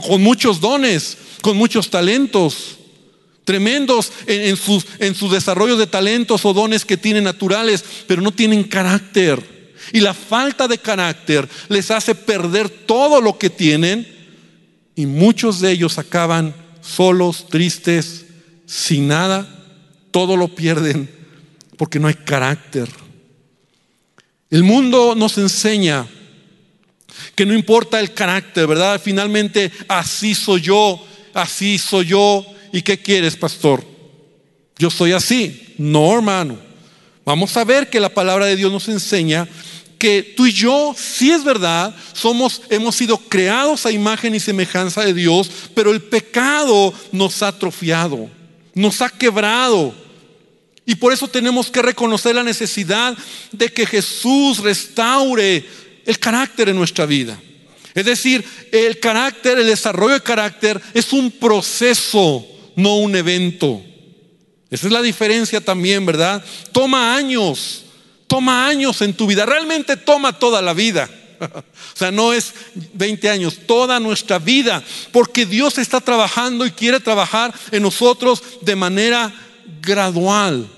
con 0.00 0.22
muchos 0.22 0.60
dones, 0.60 1.16
con 1.42 1.56
muchos 1.56 1.90
talentos, 1.90 2.76
tremendos 3.44 4.12
en 4.26 4.56
su 5.14 5.28
desarrollo 5.30 5.76
de 5.76 5.86
talentos 5.86 6.44
o 6.44 6.52
dones 6.52 6.84
que 6.84 6.96
tienen 6.96 7.24
naturales, 7.24 7.84
pero 8.06 8.22
no 8.22 8.32
tienen 8.32 8.64
carácter. 8.64 9.74
Y 9.92 10.00
la 10.00 10.14
falta 10.14 10.66
de 10.66 10.78
carácter 10.78 11.48
les 11.68 11.90
hace 11.90 12.14
perder 12.14 12.68
todo 12.68 13.20
lo 13.20 13.38
que 13.38 13.50
tienen 13.50 14.06
y 14.96 15.06
muchos 15.06 15.60
de 15.60 15.70
ellos 15.70 15.98
acaban 15.98 16.54
solos, 16.80 17.46
tristes, 17.48 18.26
sin 18.66 19.08
nada, 19.08 19.46
todo 20.10 20.36
lo 20.36 20.48
pierden 20.48 21.08
porque 21.76 22.00
no 22.00 22.08
hay 22.08 22.14
carácter. 22.14 22.88
El 24.50 24.62
mundo 24.62 25.14
nos 25.14 25.38
enseña 25.38 26.06
que 27.34 27.46
no 27.46 27.54
importa 27.54 28.00
el 28.00 28.12
carácter, 28.12 28.66
¿verdad? 28.66 29.00
Finalmente, 29.02 29.70
así 29.88 30.34
soy 30.34 30.60
yo, 30.60 31.04
así 31.34 31.78
soy 31.78 32.06
yo. 32.06 32.46
¿Y 32.72 32.82
qué 32.82 32.98
quieres, 32.98 33.36
pastor? 33.36 33.84
Yo 34.78 34.90
soy 34.90 35.12
así. 35.12 35.74
No, 35.78 36.14
hermano. 36.14 36.58
Vamos 37.24 37.56
a 37.56 37.64
ver 37.64 37.90
que 37.90 38.00
la 38.00 38.08
palabra 38.08 38.46
de 38.46 38.56
Dios 38.56 38.70
nos 38.70 38.88
enseña 38.88 39.48
que 39.98 40.22
tú 40.36 40.46
y 40.46 40.52
yo, 40.52 40.94
sí 40.96 41.30
es 41.30 41.42
verdad, 41.44 41.94
somos, 42.12 42.62
hemos 42.68 42.94
sido 42.96 43.16
creados 43.16 43.86
a 43.86 43.92
imagen 43.92 44.34
y 44.34 44.40
semejanza 44.40 45.02
de 45.04 45.14
Dios, 45.14 45.50
pero 45.74 45.90
el 45.90 46.02
pecado 46.02 46.92
nos 47.12 47.42
ha 47.42 47.48
atrofiado, 47.48 48.28
nos 48.74 49.00
ha 49.00 49.08
quebrado. 49.08 49.94
Y 50.84 50.94
por 50.94 51.12
eso 51.12 51.26
tenemos 51.26 51.70
que 51.70 51.82
reconocer 51.82 52.34
la 52.34 52.44
necesidad 52.44 53.16
de 53.50 53.68
que 53.70 53.86
Jesús 53.86 54.58
restaure 54.58 55.66
el 56.06 56.18
carácter 56.18 56.68
en 56.68 56.76
nuestra 56.76 57.06
vida. 57.06 57.40
Es 57.94 58.04
decir, 58.04 58.44
el 58.72 59.00
carácter, 59.00 59.58
el 59.58 59.66
desarrollo 59.66 60.14
de 60.14 60.22
carácter 60.22 60.80
es 60.94 61.12
un 61.12 61.30
proceso, 61.30 62.46
no 62.74 62.96
un 62.98 63.16
evento. 63.16 63.82
Esa 64.70 64.86
es 64.86 64.92
la 64.92 65.02
diferencia 65.02 65.60
también, 65.60 66.04
¿verdad? 66.04 66.44
Toma 66.72 67.14
años 67.14 67.84
toma 68.26 68.66
años 68.66 69.00
en 69.02 69.14
tu 69.14 69.26
vida, 69.26 69.46
realmente 69.46 69.96
toma 69.96 70.38
toda 70.38 70.62
la 70.62 70.74
vida. 70.74 71.08
O 71.96 71.98
sea, 71.98 72.10
no 72.10 72.34
es 72.34 72.52
20 72.92 73.30
años, 73.30 73.60
toda 73.66 73.98
nuestra 73.98 74.38
vida, 74.38 74.82
porque 75.12 75.46
Dios 75.46 75.78
está 75.78 75.98
trabajando 75.98 76.66
y 76.66 76.70
quiere 76.70 77.00
trabajar 77.00 77.54
en 77.72 77.82
nosotros 77.82 78.42
de 78.60 78.76
manera 78.76 79.34
gradual. 79.80 80.68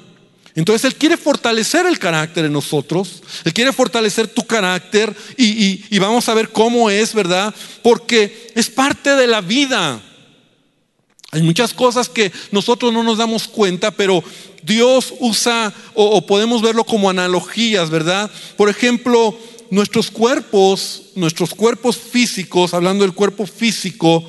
Entonces 0.58 0.84
Él 0.84 0.96
quiere 0.96 1.16
fortalecer 1.16 1.86
el 1.86 2.00
carácter 2.00 2.44
en 2.44 2.52
nosotros, 2.52 3.22
Él 3.44 3.54
quiere 3.54 3.72
fortalecer 3.72 4.26
tu 4.26 4.44
carácter 4.44 5.14
y, 5.36 5.84
y 5.88 5.98
vamos 6.00 6.28
a 6.28 6.34
ver 6.34 6.48
cómo 6.50 6.90
es, 6.90 7.14
¿verdad? 7.14 7.54
Porque 7.80 8.50
es 8.56 8.68
parte 8.68 9.14
de 9.14 9.28
la 9.28 9.40
vida. 9.40 10.02
Hay 11.30 11.42
muchas 11.42 11.72
cosas 11.72 12.08
que 12.08 12.32
nosotros 12.50 12.92
no 12.92 13.04
nos 13.04 13.18
damos 13.18 13.46
cuenta, 13.46 13.92
pero 13.92 14.24
Dios 14.64 15.14
usa 15.20 15.72
o, 15.94 16.26
podemos 16.26 16.60
verlo 16.60 16.82
como 16.82 17.08
analogías, 17.08 17.88
¿verdad? 17.88 18.28
Por 18.56 18.68
ejemplo, 18.68 19.38
nuestros 19.70 20.10
cuerpos, 20.10 21.02
nuestros 21.14 21.54
cuerpos 21.54 21.96
físicos, 21.96 22.74
hablando 22.74 23.04
del 23.04 23.14
cuerpo 23.14 23.46
físico, 23.46 24.28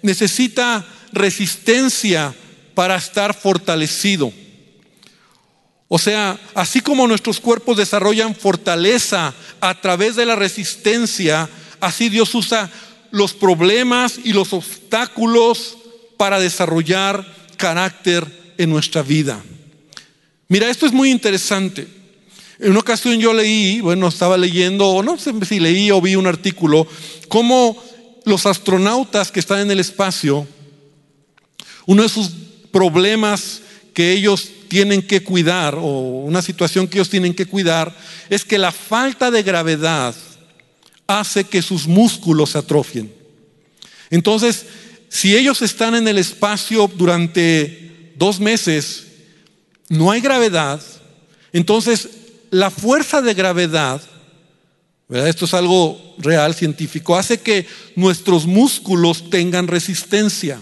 necesita 0.00 0.86
resistencia 1.12 2.34
para 2.74 2.96
estar 2.96 3.34
fortalecido. 3.34 4.32
O 5.88 5.98
sea, 5.98 6.38
así 6.54 6.80
como 6.80 7.06
nuestros 7.06 7.40
cuerpos 7.40 7.78
desarrollan 7.78 8.34
fortaleza 8.34 9.34
a 9.60 9.80
través 9.80 10.16
de 10.16 10.26
la 10.26 10.36
resistencia, 10.36 11.48
así 11.80 12.10
Dios 12.10 12.34
usa 12.34 12.70
los 13.10 13.32
problemas 13.32 14.20
y 14.22 14.34
los 14.34 14.52
obstáculos 14.52 15.78
para 16.18 16.38
desarrollar 16.38 17.26
carácter 17.56 18.54
en 18.58 18.68
nuestra 18.68 19.02
vida. 19.02 19.42
Mira, 20.48 20.68
esto 20.68 20.84
es 20.84 20.92
muy 20.92 21.10
interesante. 21.10 21.88
En 22.58 22.70
una 22.70 22.80
ocasión 22.80 23.18
yo 23.18 23.32
leí, 23.32 23.80
bueno, 23.80 24.08
estaba 24.08 24.36
leyendo, 24.36 24.86
o 24.88 25.02
no 25.02 25.16
sé 25.16 25.32
si 25.46 25.58
leí 25.58 25.90
o 25.90 26.00
vi 26.00 26.16
un 26.16 26.26
artículo, 26.26 26.86
cómo 27.28 27.82
los 28.24 28.44
astronautas 28.44 29.30
que 29.30 29.40
están 29.40 29.60
en 29.60 29.70
el 29.70 29.80
espacio, 29.80 30.46
uno 31.86 32.02
de 32.02 32.08
sus 32.10 32.30
problemas 32.70 33.62
que 33.94 34.12
ellos 34.12 34.50
tienen 34.68 35.02
que 35.02 35.22
cuidar, 35.22 35.74
o 35.74 36.22
una 36.24 36.42
situación 36.42 36.86
que 36.86 36.98
ellos 36.98 37.10
tienen 37.10 37.34
que 37.34 37.46
cuidar, 37.46 37.96
es 38.28 38.44
que 38.44 38.58
la 38.58 38.72
falta 38.72 39.30
de 39.30 39.42
gravedad 39.42 40.14
hace 41.06 41.44
que 41.44 41.62
sus 41.62 41.86
músculos 41.86 42.50
se 42.50 42.58
atrofien. 42.58 43.12
Entonces, 44.10 44.66
si 45.08 45.36
ellos 45.36 45.62
están 45.62 45.94
en 45.94 46.06
el 46.06 46.18
espacio 46.18 46.90
durante 46.94 48.12
dos 48.16 48.40
meses, 48.40 49.06
no 49.88 50.10
hay 50.10 50.20
gravedad, 50.20 50.82
entonces 51.52 52.08
la 52.50 52.70
fuerza 52.70 53.22
de 53.22 53.34
gravedad, 53.34 54.02
esto 55.08 55.46
es 55.46 55.54
algo 55.54 56.16
real, 56.18 56.54
científico, 56.54 57.16
hace 57.16 57.38
que 57.38 57.66
nuestros 57.96 58.46
músculos 58.46 59.30
tengan 59.30 59.66
resistencia. 59.66 60.60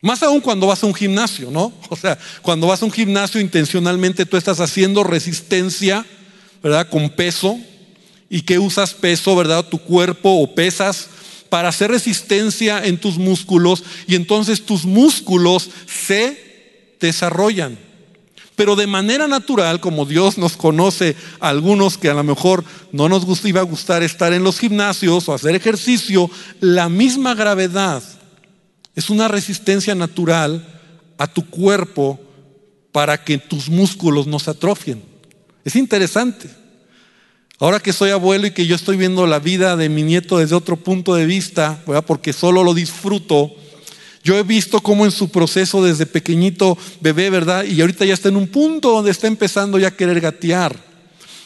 Más 0.00 0.22
aún 0.22 0.40
cuando 0.40 0.68
vas 0.68 0.82
a 0.82 0.86
un 0.86 0.94
gimnasio, 0.94 1.50
¿no? 1.50 1.72
O 1.88 1.96
sea, 1.96 2.18
cuando 2.42 2.68
vas 2.68 2.82
a 2.82 2.84
un 2.84 2.92
gimnasio 2.92 3.40
intencionalmente 3.40 4.26
tú 4.26 4.36
estás 4.36 4.60
haciendo 4.60 5.02
resistencia, 5.02 6.06
¿verdad? 6.62 6.88
Con 6.88 7.10
peso. 7.10 7.58
¿Y 8.30 8.42
que 8.42 8.58
usas 8.58 8.92
peso, 8.92 9.34
verdad? 9.34 9.66
Tu 9.68 9.78
cuerpo 9.78 10.30
o 10.30 10.54
pesas 10.54 11.08
para 11.48 11.70
hacer 11.70 11.90
resistencia 11.90 12.84
en 12.84 12.98
tus 12.98 13.16
músculos 13.16 13.82
y 14.06 14.16
entonces 14.16 14.66
tus 14.66 14.84
músculos 14.84 15.70
se 15.86 16.94
desarrollan. 17.00 17.78
Pero 18.54 18.76
de 18.76 18.86
manera 18.86 19.28
natural, 19.28 19.80
como 19.80 20.04
Dios 20.04 20.36
nos 20.36 20.56
conoce 20.56 21.16
a 21.40 21.48
algunos 21.48 21.96
que 21.96 22.10
a 22.10 22.14
lo 22.14 22.22
mejor 22.22 22.64
no 22.92 23.08
nos 23.08 23.44
iba 23.46 23.60
a 23.60 23.64
gustar 23.64 24.02
estar 24.02 24.32
en 24.34 24.44
los 24.44 24.58
gimnasios 24.58 25.28
o 25.28 25.32
hacer 25.32 25.54
ejercicio, 25.54 26.30
la 26.60 26.90
misma 26.90 27.34
gravedad 27.34 28.02
es 28.98 29.10
una 29.10 29.28
resistencia 29.28 29.94
natural 29.94 30.66
a 31.18 31.28
tu 31.32 31.48
cuerpo 31.48 32.18
para 32.90 33.22
que 33.22 33.38
tus 33.38 33.68
músculos 33.68 34.26
no 34.26 34.40
se 34.40 34.50
atrofien. 34.50 35.04
Es 35.64 35.76
interesante. 35.76 36.50
Ahora 37.60 37.78
que 37.78 37.92
soy 37.92 38.10
abuelo 38.10 38.48
y 38.48 38.50
que 38.50 38.66
yo 38.66 38.74
estoy 38.74 38.96
viendo 38.96 39.24
la 39.28 39.38
vida 39.38 39.76
de 39.76 39.88
mi 39.88 40.02
nieto 40.02 40.38
desde 40.38 40.56
otro 40.56 40.74
punto 40.74 41.14
de 41.14 41.26
vista, 41.26 41.80
porque 42.08 42.32
solo 42.32 42.64
lo 42.64 42.74
disfruto, 42.74 43.52
yo 44.24 44.36
he 44.36 44.42
visto 44.42 44.80
cómo 44.80 45.04
en 45.04 45.12
su 45.12 45.28
proceso 45.28 45.80
desde 45.80 46.04
pequeñito 46.04 46.76
bebé, 47.00 47.30
¿verdad? 47.30 47.62
Y 47.66 47.80
ahorita 47.80 48.04
ya 48.04 48.14
está 48.14 48.30
en 48.30 48.36
un 48.36 48.48
punto 48.48 48.90
donde 48.90 49.12
está 49.12 49.28
empezando 49.28 49.78
ya 49.78 49.88
a 49.88 49.96
querer 49.96 50.20
gatear. 50.20 50.76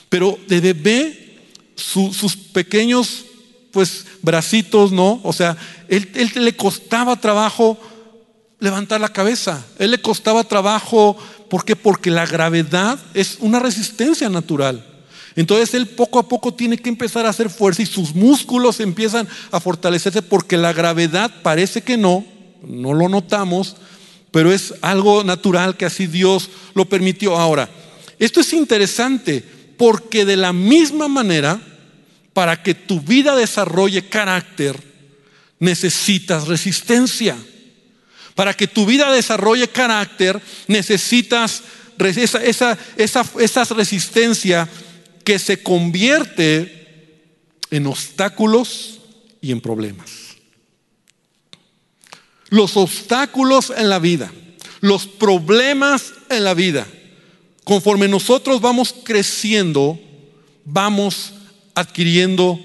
Pero 0.09 0.39
de 0.49 0.59
bebé, 0.63 1.37
sus 1.77 2.35
pequeños, 2.35 3.27
pues, 3.73 4.07
bracitos, 4.23 4.93
¿no? 4.93 5.21
O 5.25 5.33
sea, 5.33 5.57
él, 5.89 6.11
él 6.15 6.31
le 6.45 6.57
costaba 6.57 7.17
trabajo 7.17 7.79
levantar 8.61 9.01
la 9.01 9.13
cabeza. 9.13 9.65
Él 9.79 9.91
le 9.91 10.01
costaba 10.01 10.45
trabajo, 10.45 11.17
¿por 11.51 11.65
qué? 11.65 11.75
Porque 11.75 12.11
la 12.11 12.27
gravedad 12.27 12.99
es 13.13 13.39
una 13.41 13.59
resistencia 13.59 14.29
natural. 14.29 14.87
Entonces 15.35 15.75
él 15.75 15.89
poco 15.89 16.19
a 16.19 16.29
poco 16.29 16.55
tiene 16.55 16.79
que 16.79 16.89
empezar 16.89 17.27
a 17.27 17.31
hacer 17.31 17.51
fuerza 17.51 17.83
y 17.83 17.87
sus 17.87 18.15
músculos 18.15 18.81
empiezan 18.81 19.27
a 19.51 19.61
fortalecerse 19.61 20.23
porque 20.23 20.57
la 20.57 20.73
gravedad 20.73 21.31
parece 21.43 21.83
que 21.83 21.97
no, 21.97 22.25
no 22.63 22.93
lo 22.93 23.09
notamos, 23.09 23.77
pero 24.31 24.53
es 24.53 24.75
algo 24.83 25.25
natural 25.25 25.77
que 25.77 25.87
así 25.87 26.07
Dios 26.07 26.51
lo 26.75 26.85
permitió. 26.85 27.37
Ahora, 27.37 27.69
esto 28.19 28.41
es 28.41 28.53
interesante 28.53 29.45
porque 29.77 30.25
de 30.25 30.37
la 30.37 30.53
misma 30.53 31.09
manera, 31.09 31.61
para 32.33 32.63
que 32.63 32.75
tu 32.75 33.01
vida 33.01 33.37
desarrolle 33.37 34.09
carácter, 34.09 34.79
necesitas 35.59 36.47
resistencia. 36.49 37.37
Para 38.35 38.55
que 38.55 38.67
tu 38.67 38.87
vida 38.87 39.13
desarrolle 39.13 39.69
carácter, 39.69 40.41
necesitas 40.67 41.63
esa, 41.99 43.25
resistencia 43.75 44.69
que 45.25 45.39
se 45.39 45.63
convierte 45.63 47.23
en 47.71 47.87
obstáculos 47.87 49.01
y 49.41 49.53
en 49.53 49.61
problemas 49.61 50.23
los 52.53 52.77
obstáculos 52.77 53.73
en 53.75 53.89
la 53.89 53.99
vida, 53.99 54.31
los 54.83 55.07
problemas 55.07 56.13
en 56.29 56.45
la 56.45 56.53
vida. 56.53 56.87
Conforme 57.65 58.09
nosotros 58.09 58.61
vamos 58.61 58.95
creciendo, 59.05 59.99
vamos 60.67 61.33
adquiriendo 61.75 62.59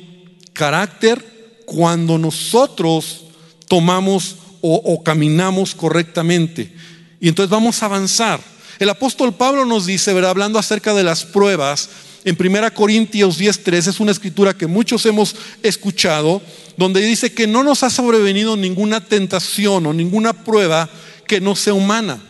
carácter 0.53 1.25
cuando 1.65 2.17
nosotros 2.17 3.25
tomamos 3.67 4.37
o, 4.61 5.03
caminamos 5.03 5.75
correctamente. 5.75 6.73
Y 7.19 7.29
entonces 7.29 7.49
vamos 7.49 7.81
a 7.81 7.85
avanzar. 7.85 8.41
El 8.79 8.89
apóstol 8.89 9.33
Pablo 9.33 9.65
nos 9.65 9.85
dice, 9.85 10.13
¿verdad? 10.13 10.31
hablando 10.31 10.59
acerca 10.59 10.93
de 10.93 11.03
las 11.03 11.25
pruebas, 11.25 11.89
en 12.25 12.35
1 12.37 12.73
Corintios 12.73 13.39
10:3 13.39 13.87
es 13.87 13.99
una 13.99 14.11
escritura 14.11 14.57
que 14.57 14.67
muchos 14.67 15.05
hemos 15.05 15.35
escuchado, 15.63 16.41
donde 16.75 17.01
dice 17.01 17.31
que 17.31 17.47
no 17.47 17.63
nos 17.63 17.83
ha 17.83 17.89
sobrevenido 17.89 18.57
ninguna 18.57 18.99
tentación 18.99 19.85
o 19.85 19.93
ninguna 19.93 20.33
prueba 20.33 20.89
que 21.25 21.39
no 21.39 21.55
sea 21.55 21.73
humana. 21.73 22.21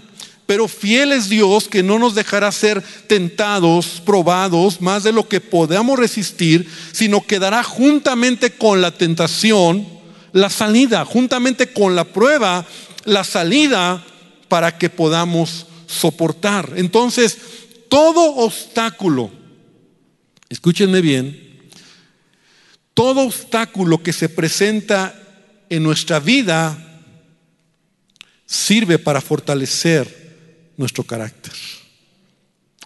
Pero 0.48 0.68
fiel 0.68 1.12
es 1.12 1.30
Dios 1.30 1.68
que 1.68 1.84
no 1.84 2.00
nos 2.00 2.16
dejará 2.16 2.52
ser 2.52 2.82
tentados, 3.06 4.02
probados, 4.04 4.82
más 4.82 5.04
de 5.04 5.12
lo 5.12 5.28
que 5.28 5.40
podamos 5.40 6.00
resistir, 6.00 6.68
sino 6.92 7.24
que 7.28 7.38
dará 7.38 7.64
juntamente 7.64 8.52
con 8.54 8.82
la 8.82 8.92
tentación 8.92 9.88
la 10.34 10.50
salida, 10.50 11.06
juntamente 11.06 11.72
con 11.72 11.96
la 11.96 12.06
prueba, 12.06 12.66
la 13.06 13.24
salida 13.24 14.04
para 14.48 14.78
que 14.80 14.90
podamos 14.90 15.68
soportar. 15.86 16.74
Entonces, 16.76 17.38
todo 17.88 18.36
obstáculo 18.38 19.32
escúchenme 20.50 21.02
bien, 21.02 21.70
todo 22.94 23.22
obstáculo 23.22 24.02
que 24.02 24.14
se 24.14 24.30
presenta 24.30 25.16
en 25.70 25.84
nuestra 25.84 26.20
vida 26.20 26.78
sirve 28.46 28.98
para 28.98 29.22
fortalecer 29.22 30.27
nuestro 30.78 31.04
carácter. 31.04 31.54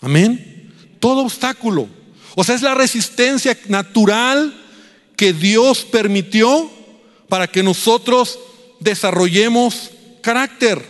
Amén. 0.01 0.73
Todo 0.99 1.21
obstáculo. 1.21 1.87
O 2.35 2.43
sea, 2.43 2.55
es 2.55 2.61
la 2.61 2.73
resistencia 2.73 3.57
natural 3.67 4.55
que 5.15 5.33
Dios 5.33 5.83
permitió 5.83 6.71
para 7.27 7.47
que 7.47 7.61
nosotros 7.61 8.39
desarrollemos 8.79 9.91
carácter. 10.21 10.83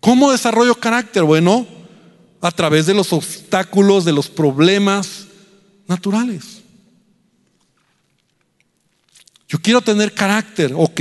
¿Cómo 0.00 0.32
desarrollo 0.32 0.74
carácter? 0.74 1.22
Bueno, 1.22 1.66
a 2.40 2.50
través 2.50 2.86
de 2.86 2.94
los 2.94 3.12
obstáculos, 3.12 4.04
de 4.04 4.12
los 4.12 4.28
problemas 4.28 5.26
naturales. 5.86 6.62
Yo 9.48 9.60
quiero 9.60 9.80
tener 9.80 10.12
carácter, 10.12 10.72
¿ok? 10.74 11.00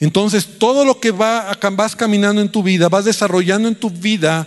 Entonces 0.00 0.58
todo 0.58 0.84
lo 0.84 1.00
que 1.00 1.10
va, 1.10 1.58
vas 1.72 1.96
caminando 1.96 2.40
en 2.40 2.50
tu 2.50 2.62
vida, 2.62 2.88
vas 2.88 3.04
desarrollando 3.04 3.68
en 3.68 3.74
tu 3.74 3.90
vida, 3.90 4.46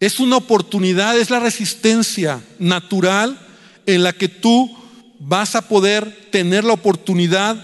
es 0.00 0.18
una 0.18 0.36
oportunidad, 0.36 1.16
es 1.16 1.30
la 1.30 1.38
resistencia 1.38 2.40
natural 2.58 3.38
en 3.86 4.02
la 4.02 4.12
que 4.12 4.28
tú 4.28 4.76
vas 5.20 5.54
a 5.54 5.68
poder 5.68 6.28
tener 6.32 6.64
la 6.64 6.72
oportunidad 6.72 7.62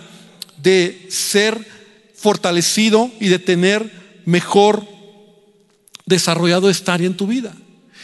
de 0.56 1.06
ser 1.10 1.66
fortalecido 2.14 3.10
y 3.20 3.28
de 3.28 3.40
tener 3.40 3.90
mejor 4.24 4.86
desarrollado 6.06 6.70
esta 6.70 6.94
área 6.94 7.08
en 7.08 7.16
tu 7.16 7.26
vida. 7.26 7.54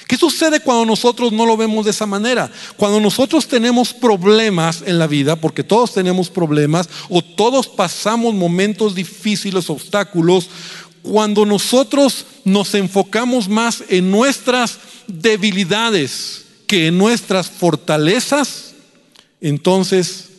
¿Qué 0.06 0.16
sucede 0.16 0.60
cuando 0.60 0.84
nosotros 0.84 1.32
no 1.32 1.46
lo 1.46 1.56
vemos 1.56 1.84
de 1.84 1.90
esa 1.90 2.06
manera? 2.06 2.50
Cuando 2.76 3.00
nosotros 3.00 3.48
tenemos 3.48 3.92
problemas 3.94 4.82
en 4.84 4.98
la 4.98 5.06
vida, 5.06 5.36
porque 5.36 5.64
todos 5.64 5.94
tenemos 5.94 6.28
problemas 6.28 6.88
o 7.08 7.22
todos 7.22 7.68
pasamos 7.68 8.34
momentos 8.34 8.94
difíciles, 8.94 9.70
obstáculos, 9.70 10.48
cuando 11.02 11.46
nosotros 11.46 12.26
nos 12.44 12.74
enfocamos 12.74 13.48
más 13.48 13.84
en 13.88 14.10
nuestras 14.10 14.78
debilidades 15.06 16.44
que 16.66 16.88
en 16.88 16.98
nuestras 16.98 17.48
fortalezas, 17.48 18.74
entonces 19.40 20.30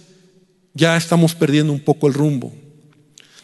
ya 0.73 0.97
estamos 0.97 1.33
perdiendo 1.33 1.71
un 1.71 1.79
poco 1.79 2.07
el 2.07 2.13
rumbo. 2.13 2.53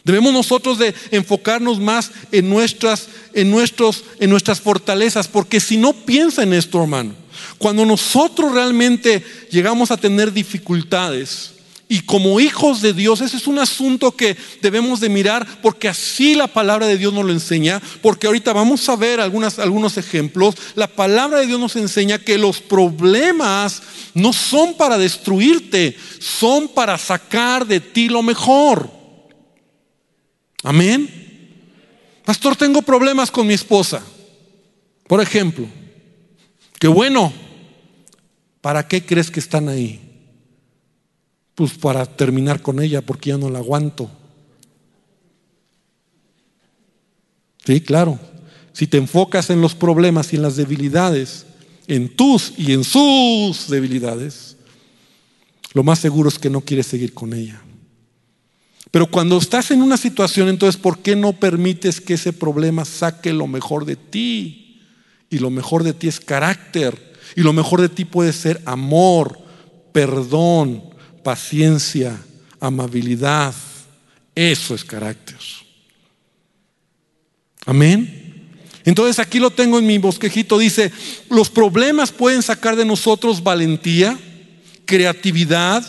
Debemos 0.04 0.34
nosotros 0.34 0.80
de 0.80 0.94
enfocarnos 1.12 1.80
más 1.80 2.12
en 2.32 2.50
nuestras, 2.50 3.08
en, 3.34 3.52
nuestros, 3.52 4.04
en 4.20 4.30
nuestras 4.30 4.60
fortalezas, 4.60 5.28
porque 5.28 5.60
si 5.60 5.78
no 5.78 5.94
piensa 5.94 6.44
en 6.44 6.54
esto, 6.54 6.82
hermano, 6.82 7.14
cuando 7.58 7.86
nosotros 7.86 8.52
realmente 8.52 9.24
llegamos 9.52 9.92
a 9.92 9.98
tener 9.98 10.34
dificultades, 10.34 11.52
y 11.92 12.04
como 12.04 12.40
hijos 12.40 12.82
de 12.82 12.94
Dios, 12.94 13.20
ese 13.20 13.36
es 13.36 13.48
un 13.48 13.60
asunto 13.60 14.16
que 14.16 14.38
debemos 14.62 15.02
de 15.02 15.10
mirar 15.10 15.46
porque 15.62 15.90
así 15.90 16.36
la 16.36 16.48
palabra 16.48 16.88
de 16.88 16.98
Dios 16.98 17.14
nos 17.14 17.26
lo 17.26 17.34
enseña, 17.34 17.82
porque 18.02 18.28
ahorita 18.28 18.54
vamos 18.54 18.88
a 18.88 18.96
ver 18.96 19.20
algunas, 19.20 19.60
algunos 19.60 19.98
ejemplos. 19.98 20.56
La 20.76 20.88
palabra 20.88 21.40
de 21.40 21.48
Dios 21.48 21.60
nos 21.60 21.76
enseña 21.76 22.18
que 22.18 22.38
los 22.38 22.62
problemas 22.62 23.82
no 24.14 24.32
son 24.32 24.76
para 24.76 24.98
destruirte, 24.98 25.98
son 26.18 26.70
para 26.70 26.98
sacar 26.98 27.68
de 27.68 27.82
ti 27.82 28.08
lo 28.08 28.24
mejor. 28.24 29.01
Amén. 30.64 31.10
Pastor, 32.26 32.56
tengo 32.56 32.82
problemas 32.82 33.32
con 33.32 33.48
mi 33.48 33.54
esposa. 33.54 34.02
Por 35.08 35.22
ejemplo, 35.22 35.68
qué 36.80 36.88
bueno. 36.88 37.34
¿Para 38.62 38.88
qué 38.88 39.04
crees 39.04 39.32
que 39.32 39.40
están 39.40 39.70
ahí? 39.70 40.00
Pues 41.56 41.74
para 41.74 42.06
terminar 42.06 42.62
con 42.62 42.80
ella 42.82 43.02
porque 43.02 43.32
ya 43.32 43.38
no 43.38 43.50
la 43.50 43.60
aguanto. 43.60 44.10
Sí, 47.66 47.82
claro. 47.82 48.20
Si 48.74 48.88
te 48.88 48.98
enfocas 48.98 49.50
en 49.50 49.62
los 49.62 49.76
problemas 49.76 50.32
y 50.32 50.36
en 50.36 50.44
las 50.44 50.56
debilidades, 50.56 51.46
en 51.88 52.16
tus 52.16 52.54
y 52.58 52.72
en 52.74 52.84
sus 52.84 53.68
debilidades, 53.70 54.56
lo 55.74 55.84
más 55.84 56.00
seguro 56.00 56.30
es 56.30 56.40
que 56.40 56.50
no 56.50 56.62
quieres 56.62 56.88
seguir 56.88 57.14
con 57.14 57.34
ella. 57.34 57.62
Pero 58.92 59.08
cuando 59.08 59.38
estás 59.38 59.72
en 59.72 59.82
una 59.82 59.96
situación, 59.96 60.50
entonces, 60.50 60.80
¿por 60.80 61.00
qué 61.00 61.16
no 61.16 61.32
permites 61.32 62.02
que 62.02 62.16
ese 62.16 62.34
problema 62.34 62.84
saque 62.84 63.32
lo 63.32 63.48
mejor 63.48 63.86
de 63.86 63.96
ti? 63.96 64.82
Y 65.30 65.40
lo 65.40 65.50
mejor 65.50 65.84
de 65.84 65.94
ti 65.94 66.10
es 66.10 66.20
carácter. 66.20 67.14
Y 67.38 67.42
lo 67.42 67.54
mejor 67.54 67.80
de 67.80 67.88
ti 67.88 68.04
puede 68.04 68.34
ser 68.34 68.62
amor, 68.66 69.40
perdón, 69.94 70.84
paciencia, 71.24 72.22
amabilidad. 72.60 73.56
Eso 74.36 74.76
es 74.76 74.84
carácter. 74.84 75.38
Amén. 77.66 78.50
Entonces 78.84 79.20
aquí 79.20 79.40
lo 79.40 79.52
tengo 79.52 79.80
en 79.80 79.86
mi 79.86 80.00
bosquejito, 80.00 80.58
dice, 80.58 80.92
los 81.30 81.50
problemas 81.50 82.12
pueden 82.12 82.42
sacar 82.42 82.76
de 82.76 82.84
nosotros 82.84 83.44
valentía, 83.44 84.20
creatividad, 84.86 85.86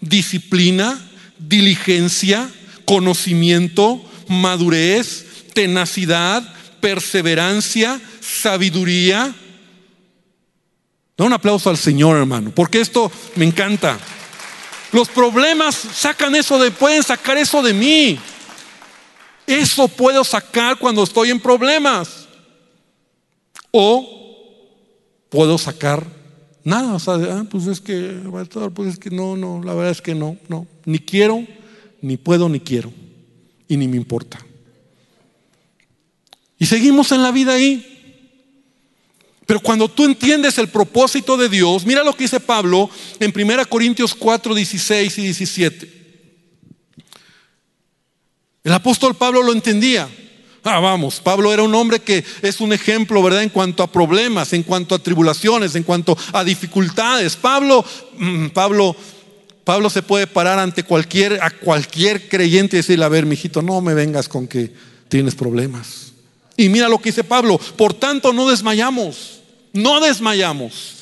disciplina, 0.00 1.09
diligencia, 1.48 2.50
conocimiento, 2.84 4.04
madurez, 4.28 5.26
tenacidad, 5.52 6.42
perseverancia, 6.80 8.00
sabiduría. 8.20 9.34
Da 11.16 11.24
un 11.24 11.32
aplauso 11.32 11.70
al 11.70 11.76
Señor, 11.76 12.16
hermano, 12.16 12.52
porque 12.54 12.80
esto 12.80 13.10
me 13.36 13.44
encanta. 13.44 13.98
Los 14.92 15.08
problemas 15.08 15.74
sacan 15.74 16.34
eso 16.34 16.58
de, 16.58 16.70
pueden 16.70 17.02
sacar 17.02 17.36
eso 17.36 17.62
de 17.62 17.74
mí. 17.74 18.18
Eso 19.46 19.88
puedo 19.88 20.24
sacar 20.24 20.76
cuando 20.78 21.02
estoy 21.02 21.30
en 21.30 21.40
problemas. 21.40 22.26
O 23.70 24.18
puedo 25.28 25.58
sacar 25.58 26.19
nada. 26.64 26.94
O 26.94 26.98
sea, 26.98 27.14
ah, 27.14 27.46
pues 27.50 27.66
es 27.66 27.80
que, 27.80 28.20
pues 28.74 28.94
es 28.94 28.98
que 28.98 29.10
no, 29.10 29.36
no, 29.36 29.62
la 29.62 29.74
verdad 29.74 29.92
es 29.92 30.02
que 30.02 30.14
no, 30.14 30.36
no. 30.48 30.66
Ni 30.84 30.98
quiero, 30.98 31.46
ni 32.00 32.16
puedo, 32.16 32.48
ni 32.48 32.60
quiero. 32.60 32.92
Y 33.68 33.76
ni 33.76 33.88
me 33.88 33.96
importa. 33.96 34.44
Y 36.58 36.66
seguimos 36.66 37.12
en 37.12 37.22
la 37.22 37.30
vida 37.30 37.54
ahí. 37.54 37.86
Pero 39.46 39.60
cuando 39.60 39.88
tú 39.88 40.04
entiendes 40.04 40.58
el 40.58 40.68
propósito 40.68 41.36
de 41.36 41.48
Dios, 41.48 41.84
mira 41.84 42.04
lo 42.04 42.12
que 42.12 42.24
dice 42.24 42.38
Pablo 42.38 42.88
en 43.18 43.32
1 43.34 43.66
Corintios 43.68 44.14
4, 44.14 44.54
16 44.54 45.18
y 45.18 45.22
17. 45.22 46.00
El 48.62 48.72
apóstol 48.72 49.16
Pablo 49.16 49.42
lo 49.42 49.52
entendía. 49.52 50.08
Ah, 50.62 50.78
vamos, 50.78 51.20
Pablo 51.20 51.52
era 51.52 51.62
un 51.62 51.74
hombre 51.74 52.00
que 52.00 52.22
es 52.42 52.60
un 52.60 52.72
ejemplo, 52.72 53.22
¿verdad? 53.22 53.42
En 53.42 53.48
cuanto 53.48 53.82
a 53.82 53.90
problemas, 53.90 54.52
en 54.52 54.62
cuanto 54.62 54.94
a 54.94 54.98
tribulaciones, 54.98 55.74
en 55.74 55.84
cuanto 55.84 56.16
a 56.32 56.44
dificultades. 56.44 57.34
Pablo, 57.36 57.84
mm, 58.18 58.48
Pablo, 58.48 58.94
Pablo 59.64 59.88
se 59.88 60.02
puede 60.02 60.26
parar 60.26 60.58
ante 60.58 60.82
cualquier, 60.82 61.42
a 61.42 61.50
cualquier 61.50 62.28
creyente 62.28 62.76
y 62.76 62.80
decirle, 62.80 63.06
a 63.06 63.08
ver, 63.08 63.24
mijito, 63.24 63.62
no 63.62 63.80
me 63.80 63.94
vengas 63.94 64.28
con 64.28 64.46
que 64.46 64.72
tienes 65.08 65.34
problemas. 65.34 66.12
Y 66.56 66.68
mira 66.68 66.88
lo 66.88 66.98
que 66.98 67.08
dice 67.08 67.24
Pablo, 67.24 67.58
por 67.76 67.94
tanto 67.94 68.34
no 68.34 68.48
desmayamos, 68.48 69.40
no 69.72 69.98
desmayamos 70.00 70.99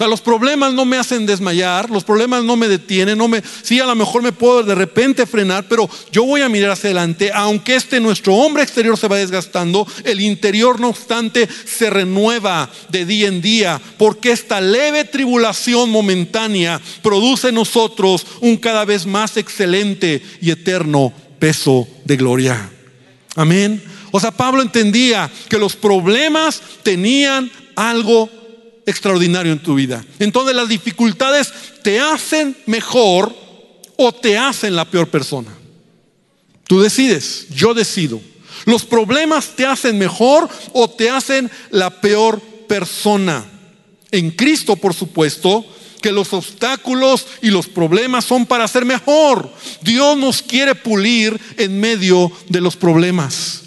sea, 0.00 0.08
los 0.08 0.22
problemas 0.22 0.72
no 0.72 0.86
me 0.86 0.96
hacen 0.96 1.26
desmayar, 1.26 1.90
los 1.90 2.04
problemas 2.04 2.42
no 2.42 2.56
me 2.56 2.68
detienen, 2.68 3.18
no 3.18 3.28
me, 3.28 3.42
sí, 3.62 3.80
a 3.80 3.84
lo 3.84 3.94
mejor 3.94 4.22
me 4.22 4.32
puedo 4.32 4.62
de 4.62 4.74
repente 4.74 5.26
frenar, 5.26 5.68
pero 5.68 5.90
yo 6.10 6.24
voy 6.24 6.40
a 6.40 6.48
mirar 6.48 6.70
hacia 6.70 6.88
adelante, 6.88 7.30
aunque 7.34 7.74
este 7.74 8.00
nuestro 8.00 8.34
hombre 8.34 8.62
exterior 8.62 8.96
se 8.96 9.08
va 9.08 9.18
desgastando, 9.18 9.86
el 10.04 10.22
interior 10.22 10.80
no 10.80 10.88
obstante 10.88 11.46
se 11.66 11.90
renueva 11.90 12.70
de 12.88 13.04
día 13.04 13.28
en 13.28 13.42
día, 13.42 13.78
porque 13.98 14.32
esta 14.32 14.58
leve 14.62 15.04
tribulación 15.04 15.90
momentánea 15.90 16.80
produce 17.02 17.50
en 17.50 17.56
nosotros 17.56 18.26
un 18.40 18.56
cada 18.56 18.86
vez 18.86 19.04
más 19.04 19.36
excelente 19.36 20.22
y 20.40 20.50
eterno 20.50 21.12
peso 21.38 21.86
de 22.06 22.16
gloria. 22.16 22.70
Amén. 23.36 23.82
O 24.12 24.18
sea, 24.18 24.30
Pablo 24.30 24.62
entendía 24.62 25.30
que 25.50 25.58
los 25.58 25.76
problemas 25.76 26.62
tenían 26.82 27.50
algo 27.76 28.39
extraordinario 28.86 29.52
en 29.52 29.62
tu 29.62 29.74
vida. 29.74 30.04
Entonces 30.18 30.54
las 30.54 30.68
dificultades 30.68 31.52
te 31.82 32.00
hacen 32.00 32.56
mejor 32.66 33.34
o 33.96 34.12
te 34.12 34.38
hacen 34.38 34.74
la 34.74 34.84
peor 34.84 35.08
persona. 35.08 35.50
Tú 36.66 36.80
decides, 36.80 37.46
yo 37.50 37.74
decido. 37.74 38.20
Los 38.64 38.84
problemas 38.84 39.56
te 39.56 39.66
hacen 39.66 39.98
mejor 39.98 40.48
o 40.72 40.88
te 40.88 41.10
hacen 41.10 41.50
la 41.70 41.90
peor 42.00 42.40
persona. 42.68 43.44
En 44.10 44.30
Cristo, 44.30 44.76
por 44.76 44.94
supuesto, 44.94 45.64
que 46.00 46.12
los 46.12 46.32
obstáculos 46.32 47.26
y 47.42 47.50
los 47.50 47.66
problemas 47.66 48.24
son 48.24 48.46
para 48.46 48.68
ser 48.68 48.84
mejor. 48.84 49.52
Dios 49.82 50.16
nos 50.16 50.42
quiere 50.42 50.74
pulir 50.74 51.38
en 51.56 51.78
medio 51.78 52.32
de 52.48 52.60
los 52.60 52.76
problemas. 52.76 53.62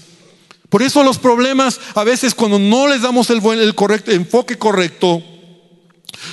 Por 0.74 0.82
eso 0.82 1.04
los 1.04 1.20
problemas, 1.20 1.80
a 1.94 2.04
veces 2.04 2.34
cuando 2.34 2.58
no 2.58 2.88
les 2.88 3.04
damos 3.04 3.30
el, 3.30 3.40
buen, 3.42 3.60
el 3.60 3.76
enfoque 4.08 4.58
correcto, 4.58 5.22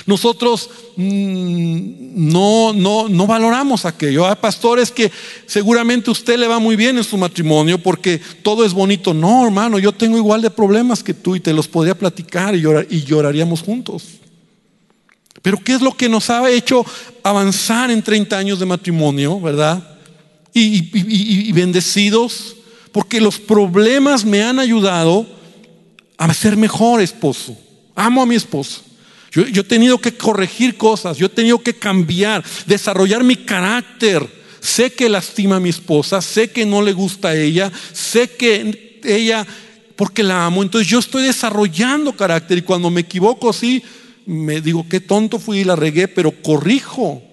nosotros 0.07 0.67
mm, 0.95 2.31
no, 2.31 2.73
no, 2.73 3.07
no 3.07 3.27
valoramos 3.27 3.85
aquello. 3.85 4.27
Hay 4.27 4.37
pastores 4.37 4.89
que 4.89 5.11
seguramente 5.45 6.09
usted 6.09 6.39
le 6.39 6.47
va 6.47 6.57
muy 6.57 6.75
bien 6.75 6.97
en 6.97 7.03
su 7.03 7.17
matrimonio 7.17 7.77
porque 7.77 8.19
todo 8.41 8.65
es 8.65 8.73
bonito. 8.73 9.13
No, 9.13 9.45
hermano, 9.45 9.77
yo 9.77 9.91
tengo 9.91 10.17
igual 10.17 10.41
de 10.41 10.49
problemas 10.49 11.03
que 11.03 11.13
tú 11.13 11.35
y 11.35 11.39
te 11.39 11.53
los 11.53 11.67
podría 11.67 11.93
platicar 11.93 12.55
y, 12.55 12.63
y 12.89 13.03
lloraríamos 13.03 13.61
juntos. 13.61 14.05
Pero 15.43 15.59
¿qué 15.63 15.73
es 15.73 15.81
lo 15.81 15.95
que 15.95 16.09
nos 16.09 16.31
ha 16.31 16.49
hecho 16.49 16.83
avanzar 17.21 17.91
en 17.91 18.01
30 18.01 18.35
años 18.35 18.59
de 18.59 18.65
matrimonio, 18.65 19.39
verdad? 19.39 19.87
y 20.53 21.51
bendecidos 21.53 22.55
porque 22.91 23.21
los 23.21 23.39
problemas 23.39 24.25
me 24.25 24.41
han 24.41 24.59
ayudado 24.59 25.25
a 26.17 26.33
ser 26.33 26.57
mejor 26.57 27.01
esposo. 27.01 27.57
Amo 27.95 28.21
a 28.21 28.25
mi 28.25 28.35
esposo. 28.35 28.81
Yo, 29.31 29.43
he 29.43 29.63
tenido 29.63 29.97
que 29.97 30.13
corregir 30.13 30.75
cosas, 30.75 31.17
yo 31.17 31.27
he 31.27 31.29
tenido 31.29 31.59
que 31.59 31.73
cambiar, 31.73 32.43
desarrollar 32.65 33.23
mi 33.23 33.37
carácter. 33.37 34.27
Sé 34.59 34.91
que 34.91 35.07
lastima 35.07 35.55
a 35.55 35.59
mi 35.59 35.69
esposa, 35.69 36.21
sé 36.21 36.51
que 36.51 36.65
no 36.65 36.81
le 36.81 36.91
gusta 36.91 37.29
a 37.29 37.35
ella, 37.35 37.71
sé 37.93 38.29
que 38.29 38.99
ella, 39.03 39.47
porque 39.95 40.21
la 40.21 40.45
amo, 40.45 40.61
entonces 40.61 40.87
yo 40.87 40.99
estoy 40.99 41.23
desarrollando 41.23 42.15
carácter 42.15 42.57
y 42.57 42.61
cuando 42.61 42.91
me 42.91 43.01
equivoco, 43.01 43.53
sí, 43.53 43.81
me 44.25 44.61
digo, 44.61 44.85
qué 44.87 44.99
tonto 44.99 45.39
fui 45.39 45.59
y 45.59 45.63
la 45.63 45.75
regué, 45.75 46.07
pero 46.07 46.31
corrijo. 46.43 47.23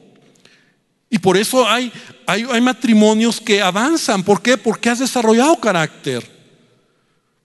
Y 1.10 1.18
por 1.18 1.36
eso 1.36 1.66
hay, 1.66 1.92
hay, 2.26 2.60
matrimonios 2.60 3.40
que 3.40 3.62
avanzan. 3.62 4.22
¿Por 4.22 4.42
qué? 4.42 4.58
Porque 4.58 4.90
has 4.90 4.98
desarrollado 4.98 5.56
carácter. 5.56 6.37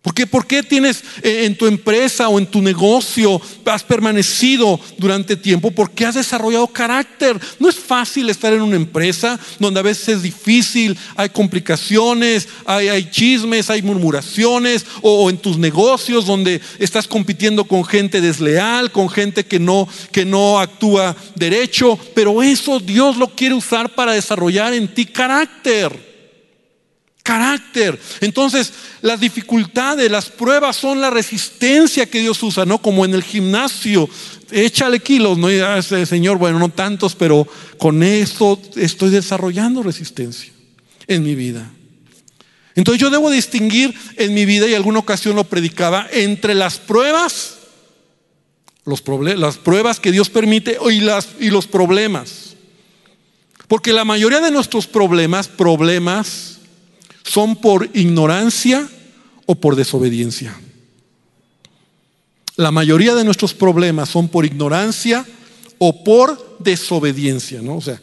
¿Por 0.03 0.13
qué, 0.13 0.27
¿Por 0.27 0.45
qué 0.45 0.63
tienes 0.63 1.01
eh, 1.21 1.45
en 1.45 1.57
tu 1.57 1.65
empresa 1.65 2.27
o 2.27 2.37
en 2.37 2.45
tu 2.45 2.61
negocio, 2.61 3.41
has 3.65 3.83
permanecido 3.83 4.77
durante 4.97 5.37
tiempo? 5.37 5.71
Porque 5.71 6.05
has 6.05 6.15
desarrollado 6.15 6.67
carácter. 6.67 7.39
No 7.57 7.69
es 7.69 7.75
fácil 7.75 8.29
estar 8.29 8.51
en 8.51 8.61
una 8.61 8.75
empresa 8.75 9.39
donde 9.59 9.79
a 9.79 9.83
veces 9.83 10.09
es 10.09 10.21
difícil, 10.21 10.97
hay 11.15 11.29
complicaciones, 11.29 12.49
hay, 12.65 13.09
chismes, 13.11 13.69
hay 13.69 13.81
murmuraciones, 13.81 14.85
o, 15.01 15.29
en 15.29 15.37
tus 15.37 15.57
negocios 15.57 16.25
donde 16.25 16.59
estás 16.79 17.07
compitiendo 17.07 17.63
con 17.63 17.85
gente 17.85 18.19
desleal, 18.19 18.91
con 18.91 19.09
gente 19.09 19.45
que 19.45 19.57
no, 19.57 19.87
que 20.11 20.25
no 20.25 20.59
actúa 20.59 21.15
derecho. 21.35 21.97
Pero 22.13 22.43
eso 22.43 22.81
Dios 22.81 23.15
lo 23.15 23.29
quiere 23.29 23.55
usar 23.55 23.95
para 23.95 24.11
desarrollar 24.11 24.73
en 24.73 24.93
ti 24.93 25.05
carácter. 25.05 26.12
Carácter. 27.23 27.97
Entonces, 28.19 28.73
las 29.01 29.19
dificultades, 29.19 30.12
las 30.12 30.29
pruebas 30.29 30.75
son 30.75 30.99
la 30.99 31.09
resistencia 31.09 32.05
que 32.05 32.19
Dios 32.19 32.43
usa, 32.43 32.65
¿no? 32.65 32.79
Como 32.79 33.05
en 33.05 33.13
el 33.13 33.23
gimnasio. 33.23 34.09
Échale 34.51 34.99
kilos, 34.99 35.38
¿no? 35.38 35.49
Y, 35.49 35.59
ah, 35.59 35.81
Señor, 35.81 36.38
bueno, 36.38 36.59
no 36.59 36.67
tantos, 36.67 37.15
pero 37.15 37.47
con 37.77 38.03
esto 38.03 38.62
estoy 38.75 39.09
desarrollando 39.09 39.81
resistencia 39.81 40.51
en 41.07 41.23
mi 41.23 41.33
vida. 41.33 41.71
Entonces 42.75 42.99
yo 42.99 43.09
debo 43.09 43.29
distinguir 43.31 43.93
en 44.17 44.33
mi 44.33 44.45
vida, 44.45 44.67
y 44.67 44.73
alguna 44.73 44.99
ocasión 44.99 45.36
lo 45.36 45.45
predicaba, 45.45 46.07
entre 46.12 46.55
las 46.55 46.77
pruebas, 46.77 47.55
los 48.83 49.01
las 49.38 49.57
pruebas 49.57 49.99
que 50.01 50.12
Dios 50.12 50.29
permite 50.29 50.77
y, 50.91 50.99
las, 50.99 51.29
y 51.39 51.49
los 51.51 51.67
problemas. 51.67 52.55
Porque 53.69 53.93
la 53.93 54.03
mayoría 54.03 54.41
de 54.41 54.51
nuestros 54.51 54.88
problemas, 54.88 55.47
problemas, 55.47 56.52
son 57.23 57.55
por 57.55 57.89
ignorancia 57.93 58.88
o 59.45 59.55
por 59.55 59.75
desobediencia. 59.75 60.55
La 62.55 62.71
mayoría 62.71 63.15
de 63.15 63.23
nuestros 63.23 63.53
problemas 63.53 64.09
son 64.09 64.29
por 64.29 64.45
ignorancia 64.45 65.25
o 65.79 66.03
por 66.03 66.57
desobediencia, 66.59 67.62
¿no? 67.62 67.77
O 67.77 67.81
sea, 67.81 67.99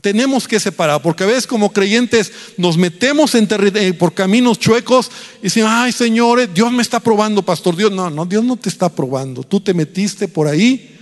tenemos 0.00 0.46
que 0.46 0.60
separar, 0.60 1.00
porque 1.00 1.24
a 1.24 1.26
veces 1.26 1.46
como 1.46 1.72
creyentes 1.72 2.30
nos 2.58 2.76
metemos 2.76 3.34
en 3.34 3.48
por 3.96 4.12
caminos 4.12 4.58
chuecos 4.58 5.10
y 5.40 5.44
decimos, 5.44 5.70
ay 5.72 5.92
Señor, 5.92 6.52
Dios 6.52 6.70
me 6.70 6.82
está 6.82 7.00
probando, 7.00 7.42
pastor. 7.42 7.74
Dios, 7.74 7.90
no, 7.90 8.10
no, 8.10 8.26
Dios 8.26 8.44
no 8.44 8.56
te 8.56 8.68
está 8.68 8.90
probando. 8.90 9.42
Tú 9.42 9.60
te 9.60 9.72
metiste 9.72 10.28
por 10.28 10.46
ahí 10.46 10.94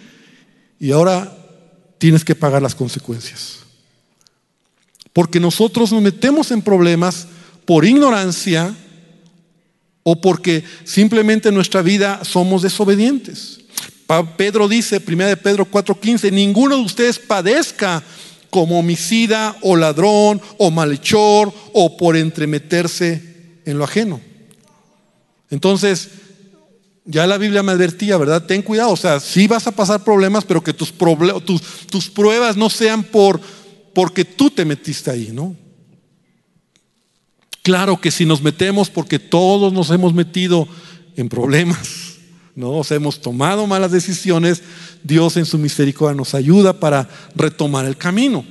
y 0.78 0.92
ahora 0.92 1.36
tienes 1.98 2.24
que 2.24 2.36
pagar 2.36 2.62
las 2.62 2.76
consecuencias. 2.76 3.58
Porque 5.12 5.40
nosotros 5.40 5.92
nos 5.92 6.02
metemos 6.02 6.50
en 6.50 6.62
problemas 6.62 7.26
por 7.64 7.84
ignorancia 7.84 8.74
o 10.02 10.20
porque 10.20 10.64
simplemente 10.84 11.48
en 11.48 11.54
nuestra 11.54 11.82
vida 11.82 12.20
somos 12.24 12.62
desobedientes. 12.62 13.60
Pedro 14.36 14.68
dice, 14.68 15.02
1 15.06 15.26
de 15.26 15.36
Pedro 15.36 15.64
4:15, 15.70 16.30
ninguno 16.30 16.76
de 16.76 16.82
ustedes 16.82 17.18
padezca 17.18 18.02
como 18.50 18.78
homicida 18.78 19.56
o 19.62 19.76
ladrón 19.76 20.40
o 20.58 20.70
malhechor 20.70 21.52
o 21.72 21.96
por 21.96 22.16
entremeterse 22.16 23.60
en 23.64 23.78
lo 23.78 23.84
ajeno. 23.84 24.20
Entonces, 25.50 26.08
ya 27.04 27.26
la 27.26 27.38
Biblia 27.38 27.62
me 27.62 27.72
advertía, 27.72 28.16
¿verdad? 28.16 28.44
Ten 28.44 28.62
cuidado, 28.62 28.90
o 28.90 28.96
sea, 28.96 29.20
sí 29.20 29.46
vas 29.46 29.66
a 29.66 29.72
pasar 29.72 30.04
problemas, 30.04 30.44
pero 30.44 30.62
que 30.62 30.72
tus, 30.72 30.92
tus, 31.44 31.62
tus 31.90 32.10
pruebas 32.10 32.56
no 32.56 32.70
sean 32.70 33.02
por, 33.02 33.40
porque 33.94 34.24
tú 34.24 34.50
te 34.50 34.64
metiste 34.64 35.10
ahí, 35.10 35.30
¿no? 35.32 35.56
Claro 37.62 38.00
que 38.00 38.10
si 38.10 38.26
nos 38.26 38.42
metemos 38.42 38.90
porque 38.90 39.18
todos 39.18 39.72
nos 39.72 39.90
hemos 39.90 40.12
metido 40.12 40.66
en 41.16 41.28
problemas, 41.28 42.14
¿no? 42.54 42.78
O 42.78 42.84
sea, 42.84 42.96
hemos 42.96 43.20
tomado 43.20 43.66
malas 43.66 43.92
decisiones, 43.92 44.62
Dios 45.02 45.36
en 45.36 45.46
su 45.46 45.58
misericordia 45.58 46.16
nos 46.16 46.34
ayuda 46.34 46.78
para 46.78 47.08
retomar 47.34 47.86
el 47.86 47.96
camino. 47.96 48.44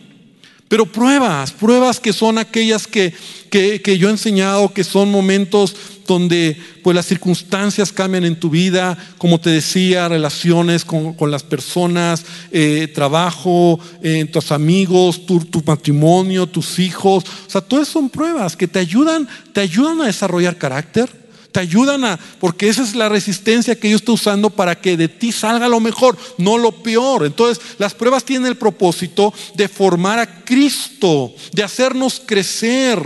Pero 0.71 0.85
pruebas, 0.85 1.51
pruebas 1.51 1.99
que 1.99 2.13
son 2.13 2.37
aquellas 2.37 2.87
que, 2.87 3.13
que, 3.49 3.97
yo 3.97 4.07
he 4.07 4.11
enseñado, 4.11 4.73
que 4.73 4.85
son 4.85 5.11
momentos 5.11 5.75
donde 6.07 6.57
pues, 6.83 6.95
las 6.95 7.05
circunstancias 7.05 7.91
cambian 7.91 8.25
en 8.25 8.39
tu 8.39 8.49
vida, 8.49 8.97
como 9.17 9.39
te 9.39 9.49
decía, 9.49 10.07
relaciones 10.07 10.85
con, 10.85 11.15
las 11.31 11.43
personas, 11.43 12.25
eh, 12.51 12.91
trabajo, 12.93 13.79
eh, 14.01 14.25
tus 14.25 14.51
amigos, 14.51 15.25
tu, 15.25 15.39
tu, 15.45 15.63
matrimonio, 15.65 16.47
tus 16.47 16.79
hijos. 16.79 17.23
O 17.47 17.49
sea, 17.49 17.61
todas 17.61 17.87
son 17.87 18.09
pruebas 18.09 18.55
que 18.55 18.67
te 18.67 18.79
ayudan, 18.79 19.27
te 19.53 19.61
ayudan 19.61 20.01
a 20.01 20.07
desarrollar 20.07 20.57
carácter, 20.57 21.09
te 21.51 21.59
ayudan 21.59 22.05
a, 22.05 22.19
porque 22.39 22.69
esa 22.69 22.83
es 22.83 22.95
la 22.95 23.09
resistencia 23.09 23.75
que 23.75 23.89
Dios 23.89 24.01
está 24.01 24.13
usando 24.13 24.49
para 24.49 24.79
que 24.79 24.97
de 24.97 25.07
ti 25.07 25.31
salga 25.31 25.67
lo 25.67 25.79
mejor, 25.79 26.17
no 26.37 26.57
lo 26.57 26.71
peor. 26.71 27.25
Entonces, 27.25 27.63
las 27.77 27.93
pruebas 27.93 28.23
tienen 28.23 28.47
el 28.47 28.57
propósito 28.57 29.33
de 29.55 29.67
formar 29.67 30.19
a 30.19 30.43
Cristo, 30.43 31.33
de 31.51 31.63
hacernos 31.63 32.21
crecer. 32.25 32.99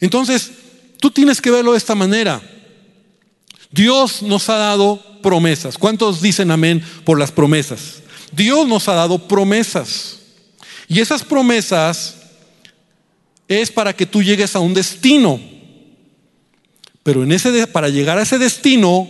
Entonces, 0.00 0.50
tú 1.00 1.10
tienes 1.10 1.40
que 1.40 1.50
verlo 1.50 1.72
de 1.72 1.78
esta 1.78 1.94
manera. 1.94 2.40
Dios 3.70 4.22
nos 4.22 4.48
ha 4.48 4.56
dado 4.56 5.02
promesas. 5.22 5.76
¿Cuántos 5.76 6.22
dicen 6.22 6.50
amén 6.50 6.82
por 7.04 7.18
las 7.18 7.32
promesas? 7.32 8.02
Dios 8.32 8.66
nos 8.66 8.88
ha 8.88 8.94
dado 8.94 9.28
promesas. 9.28 10.18
Y 10.88 11.00
esas 11.00 11.22
promesas 11.22 12.16
es 13.46 13.70
para 13.70 13.94
que 13.94 14.06
tú 14.06 14.22
llegues 14.22 14.54
a 14.56 14.60
un 14.60 14.74
destino. 14.74 15.40
Pero 17.02 17.22
en 17.22 17.32
ese, 17.32 17.66
para 17.66 17.88
llegar 17.88 18.18
a 18.18 18.22
ese 18.22 18.38
destino 18.38 19.08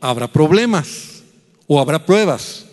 habrá 0.00 0.30
problemas 0.30 1.22
o 1.66 1.80
habrá 1.80 2.04
pruebas. 2.04 2.64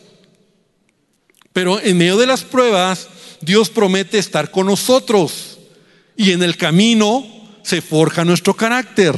Pero 1.54 1.80
en 1.82 1.98
medio 1.98 2.18
de 2.18 2.28
las 2.28 2.44
pruebas, 2.44 3.08
Dios 3.42 3.70
promete 3.70 4.18
estar 4.18 4.52
con 4.52 4.68
nosotros. 4.68 5.58
Y 6.18 6.32
en 6.32 6.44
el 6.44 6.58
camino 6.58 7.26
se 7.66 7.82
forja 7.82 8.24
nuestro 8.24 8.54
carácter. 8.54 9.18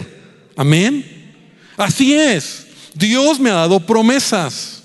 Amén. 0.56 1.34
Así 1.76 2.14
es. 2.14 2.66
Dios 2.94 3.40
me 3.40 3.50
ha 3.50 3.56
dado 3.56 3.82
promesas. 3.82 4.84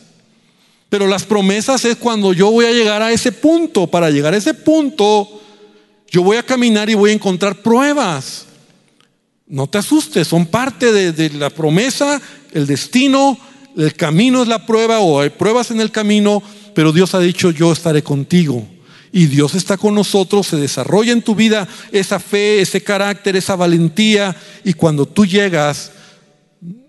Pero 0.89 1.07
las 1.07 1.25
promesas 1.25 1.85
es 1.85 1.97
cuando 1.97 2.33
yo 2.33 2.51
voy 2.51 2.67
a 2.67 2.73
llegar 2.73 3.01
a 3.01 3.13
ese 3.13 3.31
punto. 3.31 3.87
Para 3.87 4.11
llegar 4.11 4.35
a 4.35 4.37
ese 4.37 4.53
punto, 4.53 5.41
yo 6.11 6.23
voy 6.23 6.37
a 6.37 6.43
caminar 6.43 6.91
y 6.91 6.95
voy 6.95 7.11
a 7.11 7.15
encontrar 7.15 7.63
pruebas. 7.63 8.47
No 9.47 9.69
te 9.69 9.79
asustes, 9.79 10.27
son 10.27 10.47
parte 10.47 10.93
de, 10.93 11.31
la 11.31 11.51
promesa, 11.51 12.21
el 12.53 12.67
destino, 12.67 13.39
el 13.77 13.95
camino 13.95 14.43
es 14.43 14.49
la 14.49 14.67
prueba 14.67 14.99
o 15.01 15.21
hay 15.21 15.31
pruebas 15.31 15.71
en 15.71 15.81
el 15.81 15.91
camino, 15.91 16.43
pero 16.75 16.91
Dios 16.91 17.15
ha 17.15 17.21
dicho 17.21 17.51
yo 17.51 17.71
estaré 17.73 18.03
contigo. 18.03 18.67
Y 19.13 19.27
Dios 19.27 19.55
está 19.55 19.77
con 19.77 19.95
nosotros, 19.95 20.47
se 20.47 20.57
desarrolla 20.57 21.13
en 21.13 21.21
tu 21.21 21.35
vida 21.35 21.69
esa 21.93 22.19
fe, 22.19 22.63
ese 22.63 22.83
carácter, 22.83 23.37
esa 23.37 23.55
valentía. 23.55 24.35
Y 24.65 24.73
cuando 24.73 25.05
tú 25.05 25.27
llegas, 25.27 25.93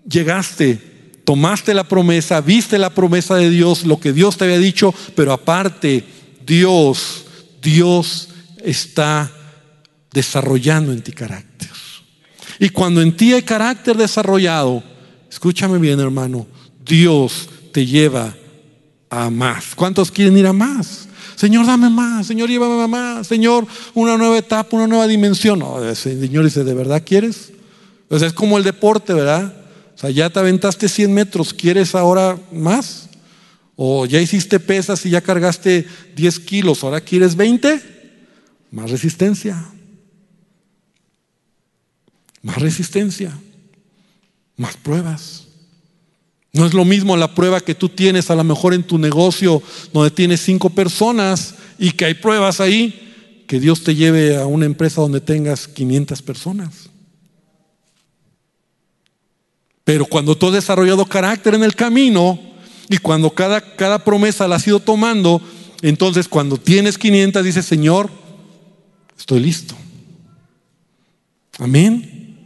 llegaste, 0.08 0.80
tomaste 1.24 1.74
la 1.74 1.84
promesa, 1.84 2.40
viste 2.40 2.78
la 2.78 2.90
promesa 2.90 3.36
de 3.36 3.50
Dios, 3.50 3.84
lo 3.84 4.00
que 4.00 4.14
Dios 4.14 4.38
te 4.38 4.44
había 4.44 4.58
dicho, 4.58 4.94
pero 5.14 5.32
aparte, 5.32 6.04
Dios, 6.46 7.26
Dios 7.60 8.28
está 8.64 9.30
desarrollando 10.10 10.92
en 10.92 11.02
ti 11.02 11.12
carácter. 11.12 11.54
Y 12.58 12.70
cuando 12.70 13.02
en 13.02 13.16
ti 13.16 13.32
hay 13.32 13.42
carácter 13.42 13.96
desarrollado, 13.96 14.82
escúchame 15.30 15.78
bien 15.78 16.00
hermano, 16.00 16.46
Dios 16.84 17.48
te 17.72 17.84
lleva 17.84 18.34
a 19.10 19.28
más. 19.28 19.74
¿Cuántos 19.74 20.10
quieren 20.10 20.36
ir 20.38 20.46
a 20.46 20.52
más? 20.52 21.03
Señor, 21.36 21.66
dame 21.66 21.90
más, 21.90 22.26
Señor, 22.26 22.48
llévame 22.48 22.86
más, 22.86 23.26
Señor, 23.26 23.66
una 23.94 24.16
nueva 24.16 24.38
etapa, 24.38 24.76
una 24.76 24.86
nueva 24.86 25.06
dimensión. 25.06 25.58
No, 25.58 25.82
el 25.82 25.96
Señor 25.96 26.44
dice, 26.44 26.64
¿de 26.64 26.74
verdad 26.74 27.02
quieres? 27.04 27.52
Es 28.10 28.32
como 28.32 28.58
el 28.58 28.64
deporte, 28.64 29.12
¿verdad? 29.12 29.54
O 29.94 29.98
sea, 29.98 30.10
ya 30.10 30.30
te 30.30 30.38
aventaste 30.38 30.88
100 30.88 31.12
metros, 31.12 31.52
¿quieres 31.54 31.94
ahora 31.94 32.38
más? 32.52 33.08
O 33.76 34.06
ya 34.06 34.20
hiciste 34.20 34.60
pesas 34.60 35.04
y 35.06 35.10
ya 35.10 35.20
cargaste 35.20 35.86
10 36.14 36.40
kilos, 36.40 36.84
¿ahora 36.84 37.00
quieres 37.00 37.34
20? 37.34 37.80
Más 38.70 38.90
resistencia 38.90 39.66
más 42.44 42.58
resistencia, 42.58 43.32
más 44.58 44.76
pruebas. 44.76 45.43
No 46.54 46.64
es 46.64 46.72
lo 46.72 46.84
mismo 46.84 47.16
la 47.16 47.34
prueba 47.34 47.60
que 47.60 47.74
tú 47.74 47.88
tienes 47.88 48.30
a 48.30 48.36
lo 48.36 48.44
mejor 48.44 48.74
en 48.74 48.84
tu 48.84 48.96
negocio 48.96 49.60
donde 49.92 50.12
tienes 50.12 50.40
cinco 50.40 50.70
personas 50.70 51.56
y 51.80 51.90
que 51.90 52.04
hay 52.04 52.14
pruebas 52.14 52.60
ahí, 52.60 53.42
que 53.48 53.58
Dios 53.58 53.82
te 53.82 53.96
lleve 53.96 54.36
a 54.36 54.46
una 54.46 54.64
empresa 54.64 55.00
donde 55.00 55.20
tengas 55.20 55.66
500 55.66 56.22
personas. 56.22 56.88
Pero 59.82 60.06
cuando 60.06 60.38
tú 60.38 60.46
has 60.46 60.52
desarrollado 60.52 61.04
carácter 61.06 61.54
en 61.54 61.64
el 61.64 61.74
camino 61.74 62.38
y 62.88 62.98
cuando 62.98 63.30
cada, 63.30 63.60
cada 63.60 64.04
promesa 64.04 64.46
la 64.46 64.54
has 64.54 64.66
ido 64.66 64.78
tomando, 64.78 65.42
entonces 65.82 66.28
cuando 66.28 66.56
tienes 66.56 66.96
500 66.96 67.44
dices, 67.44 67.66
Señor, 67.66 68.08
estoy 69.18 69.40
listo. 69.40 69.74
Amén. 71.58 72.38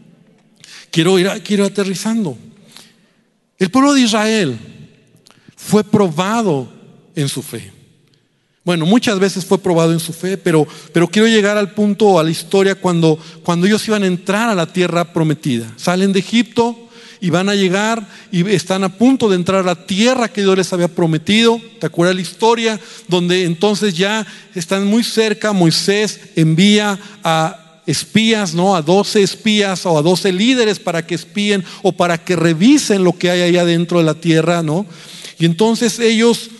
Quiero 0.91 1.19
ir, 1.19 1.29
quiero 1.45 1.67
aterrizando. 1.67 2.39
El 3.59 3.71
pueblo 3.71 3.95
de 3.95 4.03
Israel 4.03 4.59
fue 5.57 5.83
probado 5.83 6.73
en 7.15 7.29
su 7.29 7.43
fe. 7.43 7.73
Bueno, 8.65 8.87
muchas 8.87 9.19
veces 9.19 9.47
fue 9.47 9.59
probado 9.59 9.93
en 9.93 10.01
su 10.01 10.13
fe, 10.13 10.37
pero, 10.37 10.67
pero 10.93 11.09
quiero 11.09 11.27
llegar 11.27 11.57
al 11.57 11.73
punto, 11.73 12.19
a 12.19 12.23
la 12.23 12.31
historia, 12.31 12.75
cuando, 12.75 13.19
cuando 13.43 13.67
ellos 13.67 13.87
iban 13.89 14.03
a 14.03 14.07
entrar 14.07 14.49
a 14.49 14.55
la 14.55 14.67
tierra 14.67 15.13
prometida. 15.13 15.73
Salen 15.77 16.13
de 16.13 16.21
Egipto 16.21 16.89
y 17.21 17.31
van 17.31 17.49
a 17.49 17.55
llegar 17.55 18.07
y 18.31 18.49
están 18.51 18.85
a 18.85 18.97
punto 18.97 19.29
de 19.29 19.37
entrar 19.37 19.61
a 19.63 19.75
la 19.75 19.87
tierra 19.87 20.29
que 20.29 20.43
Dios 20.43 20.57
les 20.57 20.73
había 20.73 20.89
prometido. 20.89 21.61
¿Te 21.81 21.87
acuerdas 21.87 22.15
la 22.15 22.23
historia? 22.23 22.81
Donde 23.09 23.45
entonces 23.45 23.95
ya 23.95 24.27
están 24.55 24.87
muy 24.87 25.03
cerca, 25.03 25.53
Moisés 25.53 26.21
envía 26.37 26.99
a 27.25 27.68
espías, 27.89 28.55
¿no? 28.55 28.77
A 28.77 28.83
12 28.83 29.23
espías 29.23 29.87
o 29.87 29.97
a 29.97 30.03
12 30.03 30.31
líderes 30.31 30.79
para 30.79 31.07
que 31.07 31.15
espíen 31.15 31.65
o 31.83 31.93
para 31.93 32.23
que 32.23 32.37
revisen 32.37 33.03
lo 33.03 33.15
que 33.15 33.31
hay 33.31 33.41
allá 33.41 33.65
dentro 33.65 33.99
de 33.99 34.05
la 34.05 34.15
tierra, 34.15 34.63
¿no? 34.63 34.85
Y 35.39 35.47
entonces 35.47 35.99
ellos 35.99 36.51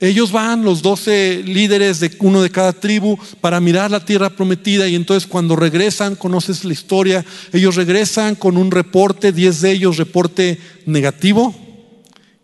ellos 0.00 0.32
van, 0.32 0.64
los 0.64 0.82
12 0.82 1.44
líderes 1.44 2.00
de 2.00 2.10
uno 2.18 2.42
de 2.42 2.50
cada 2.50 2.72
tribu, 2.72 3.16
para 3.40 3.60
mirar 3.60 3.88
la 3.92 4.04
tierra 4.04 4.30
prometida 4.30 4.88
y 4.88 4.96
entonces 4.96 5.28
cuando 5.28 5.54
regresan, 5.54 6.16
conoces 6.16 6.64
la 6.64 6.72
historia, 6.72 7.24
ellos 7.52 7.76
regresan 7.76 8.34
con 8.34 8.56
un 8.56 8.72
reporte, 8.72 9.30
10 9.30 9.60
de 9.60 9.70
ellos 9.70 9.98
reporte 9.98 10.58
negativo 10.86 11.54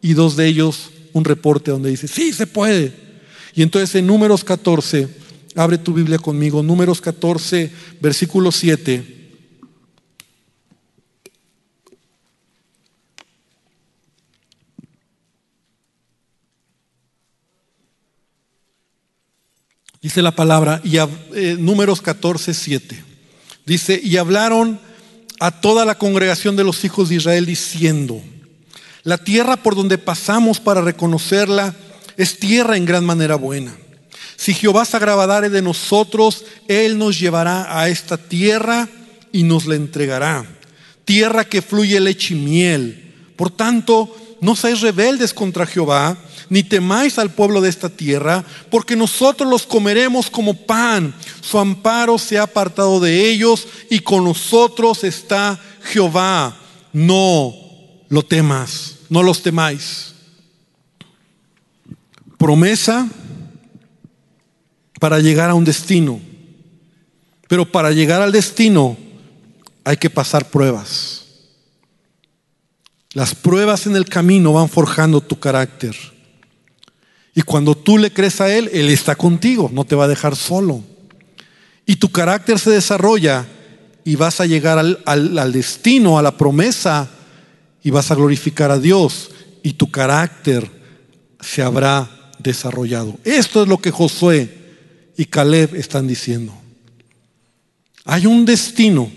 y 0.01 0.12
dos 0.12 0.37
de 0.37 0.47
ellos 0.47 0.91
un 1.12 1.25
reporte 1.25 1.73
donde 1.73 1.91
dice, 1.91 2.07
sí, 2.07 2.33
se 2.33 2.47
puede. 2.47 2.93
Y 3.57 3.62
entonces 3.62 3.93
en 3.97 4.07
números 4.07 4.45
14 4.45 5.09
Abre 5.59 5.77
tu 5.77 5.92
Biblia 5.92 6.18
conmigo, 6.18 6.62
números 6.62 7.01
14, 7.01 7.73
versículo 8.01 8.53
7. 8.53 9.33
Dice 20.01 20.23
la 20.23 20.31
palabra, 20.31 20.81
y 20.85 20.99
eh, 20.99 21.57
números 21.59 22.03
14, 22.03 22.55
7. 22.55 23.05
Dice, 23.66 24.01
y 24.01 24.16
hablaron 24.16 24.79
a 25.40 25.51
toda 25.61 25.85
la 25.85 25.99
congregación 25.99 26.55
de 26.55 26.62
los 26.62 26.85
hijos 26.85 27.09
de 27.09 27.16
Israel 27.16 27.47
diciendo, 27.47 28.23
la 29.03 29.18
tierra 29.18 29.57
por 29.57 29.75
donde 29.75 29.99
pasamos 29.99 30.61
para 30.61 30.83
reconocerla 30.83 31.75
es 32.16 32.38
tierra 32.38 32.77
en 32.77 32.85
gran 32.85 33.05
manera 33.05 33.35
buena. 33.35 33.77
Si 34.38 34.55
Jehová 34.55 34.85
se 34.85 34.96
agravadare 34.96 35.51
de 35.51 35.61
nosotros, 35.62 36.44
Él 36.68 36.96
nos 36.96 37.18
llevará 37.18 37.77
a 37.77 37.88
esta 37.88 38.16
tierra 38.16 38.88
y 39.33 39.42
nos 39.42 39.66
la 39.66 39.74
entregará. 39.74 40.46
Tierra 41.05 41.44
que 41.44 41.61
fluye 41.61 41.98
leche 41.98 42.35
y 42.35 42.38
miel. 42.38 43.14
Por 43.35 43.51
tanto, 43.51 44.16
no 44.40 44.55
seáis 44.55 44.81
rebeldes 44.81 45.35
contra 45.35 45.66
Jehová, 45.66 46.16
ni 46.51 46.62
temáis 46.62 47.18
al 47.18 47.33
pueblo 47.33 47.61
de 47.61 47.68
esta 47.68 47.88
tierra, 47.88 48.44
porque 48.70 48.94
nosotros 48.94 49.51
los 49.51 49.66
comeremos 49.66 50.31
como 50.31 50.55
pan. 50.55 51.12
Su 51.40 51.59
amparo 51.59 52.16
se 52.16 52.38
ha 52.38 52.44
apartado 52.44 53.01
de 53.01 53.29
ellos 53.29 53.66
y 53.90 53.98
con 53.98 54.22
nosotros 54.22 55.03
está 55.03 55.61
Jehová. 55.83 56.57
No 56.92 57.55
lo 58.09 58.22
temas, 58.22 58.98
no 59.09 59.24
los 59.24 59.42
temáis. 59.42 60.14
Promesa 62.38 63.09
para 64.99 65.21
llegar 65.21 65.51
a 65.51 65.55
un 65.55 65.65
destino. 65.65 66.21
Pero 67.49 67.71
para 67.71 67.91
llegar 67.91 68.21
al 68.21 68.33
destino 68.33 68.97
hay 69.85 69.97
que 69.97 70.11
pasar 70.11 70.51
pruebas. 70.51 71.25
Las 73.15 73.35
pruebas 73.35 73.87
en 73.87 73.97
el 73.97 74.05
camino 74.05 74.53
van 74.53 74.69
forjando 74.69 75.21
tu 75.21 75.39
carácter. 75.39 75.97
Y 77.35 77.43
cuando 77.43 77.75
tú 77.75 77.97
le 77.97 78.13
crees 78.13 78.41
a 78.41 78.55
Él, 78.55 78.69
Él 78.73 78.91
está 78.91 79.15
contigo, 79.15 79.71
no 79.73 79.85
te 79.85 79.95
va 79.95 80.05
a 80.05 80.09
dejar 80.09 80.37
solo. 80.37 80.83
Y 81.87 81.97
tu 81.97 82.11
carácter 82.11 82.59
se 82.59 82.71
desarrolla 82.71 83.47
y 84.05 84.17
vas 84.17 84.41
a 84.41 84.47
llegar 84.47 84.79
al, 84.79 85.03
al 85.07 85.53
destino, 85.53 86.19
a 86.19 86.23
la 86.23 86.37
promesa, 86.37 87.09
y 87.83 87.91
vas 87.91 88.11
a 88.11 88.15
glorificar 88.15 88.71
a 88.71 88.79
Dios. 88.79 89.31
Y 89.63 89.75
tu 89.75 89.91
carácter 89.91 90.71
se 91.41 91.63
habrá 91.63 92.11
desarrollado. 92.39 93.17
Esto 93.25 93.63
es 93.63 93.69
lo 93.69 93.79
que 93.79 93.91
Josué 93.91 94.58
y 95.19 95.27
Caleb 95.27 95.75
están 95.75 96.07
diciendo. 96.07 96.55
Hay 98.05 98.25
un 98.25 98.45
destino, 98.45 99.11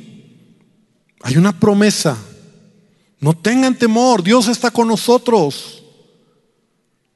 hay 1.21 1.37
una 1.37 1.57
promesa. 1.57 2.17
No 3.19 3.37
tengan 3.37 3.77
temor, 3.77 4.23
Dios 4.23 4.47
está 4.47 4.71
con 4.71 4.87
nosotros. 4.87 5.83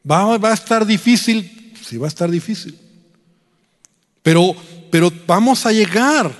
Va, 0.09 0.35
a 0.35 0.53
estar 0.53 0.85
difícil, 0.85 1.73
sí 1.83 1.97
va 1.97 2.05
a 2.05 2.09
estar 2.09 2.29
difícil. 2.29 2.77
Pero, 4.21 4.55
pero 4.91 5.11
vamos 5.25 5.65
a 5.65 5.71
llegar. 5.71 6.31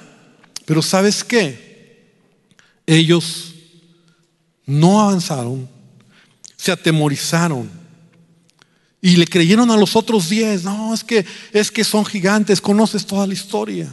Pero 0.66 0.84
¿sabes 0.84 1.24
qué? 1.24 2.14
Ellos 2.86 3.56
no 4.68 5.02
avanzaron, 5.02 5.68
se 6.56 6.72
atemorizaron 6.72 7.68
y 9.06 9.18
le 9.18 9.28
creyeron 9.28 9.70
a 9.70 9.78
los 9.78 9.96
otros 9.96 10.30
diez. 10.30 10.64
No, 10.64 10.92
es 10.92 11.04
que, 11.04 11.24
es 11.54 11.70
que 11.70 11.84
son 11.84 12.04
gigantes, 12.04 12.60
conoces 12.60 13.06
toda 13.06 13.28
la 13.28 13.36
historia. 13.36 13.88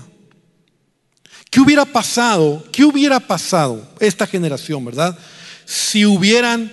¿Qué 1.51 1.61
hubiera 1.61 1.85
pasado? 1.85 2.65
¿Qué 2.73 2.83
hubiera 2.83 3.21
pasado 3.21 3.87
esta 4.01 4.27
generación, 4.27 4.83
verdad? 4.87 5.19
Si 5.67 6.07
hubieran 6.07 6.73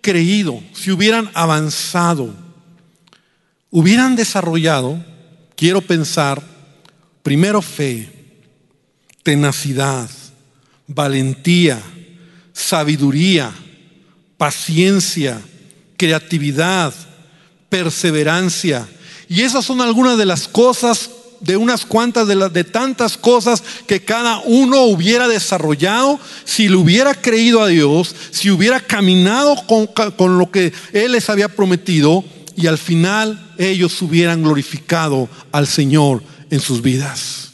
creído, 0.00 0.60
si 0.72 0.90
hubieran 0.90 1.30
avanzado, 1.32 2.34
hubieran 3.70 4.16
desarrollado, 4.16 5.04
quiero 5.54 5.80
pensar, 5.80 6.42
primero 7.22 7.62
fe, 7.62 8.10
tenacidad, 9.22 10.10
valentía, 10.88 11.80
sabiduría, 12.52 13.52
paciencia, 14.36 15.40
creatividad, 15.96 16.92
perseverancia. 17.68 18.86
Y 19.28 19.42
esas 19.42 19.64
son 19.64 19.80
algunas 19.80 20.18
de 20.18 20.26
las 20.26 20.48
cosas, 20.48 21.10
de 21.40 21.56
unas 21.56 21.84
cuantas 21.84 22.26
de, 22.28 22.64
tantas 22.64 23.16
cosas 23.16 23.62
que 23.86 24.04
cada 24.04 24.38
uno 24.40 24.82
hubiera 24.82 25.28
desarrollado 25.28 26.18
si 26.44 26.68
le 26.68 26.76
hubiera 26.76 27.14
creído 27.14 27.62
a 27.62 27.68
Dios, 27.68 28.14
si 28.30 28.50
hubiera 28.50 28.80
caminado 28.80 29.56
con 29.66 30.38
lo 30.38 30.50
que 30.50 30.72
Él 30.92 31.12
les 31.12 31.28
había 31.28 31.48
prometido 31.48 32.24
y 32.56 32.66
al 32.68 32.78
final 32.78 33.54
ellos 33.58 34.00
hubieran 34.00 34.42
glorificado 34.42 35.28
al 35.52 35.66
Señor 35.66 36.22
en 36.50 36.60
sus 36.60 36.80
vidas. 36.80 37.50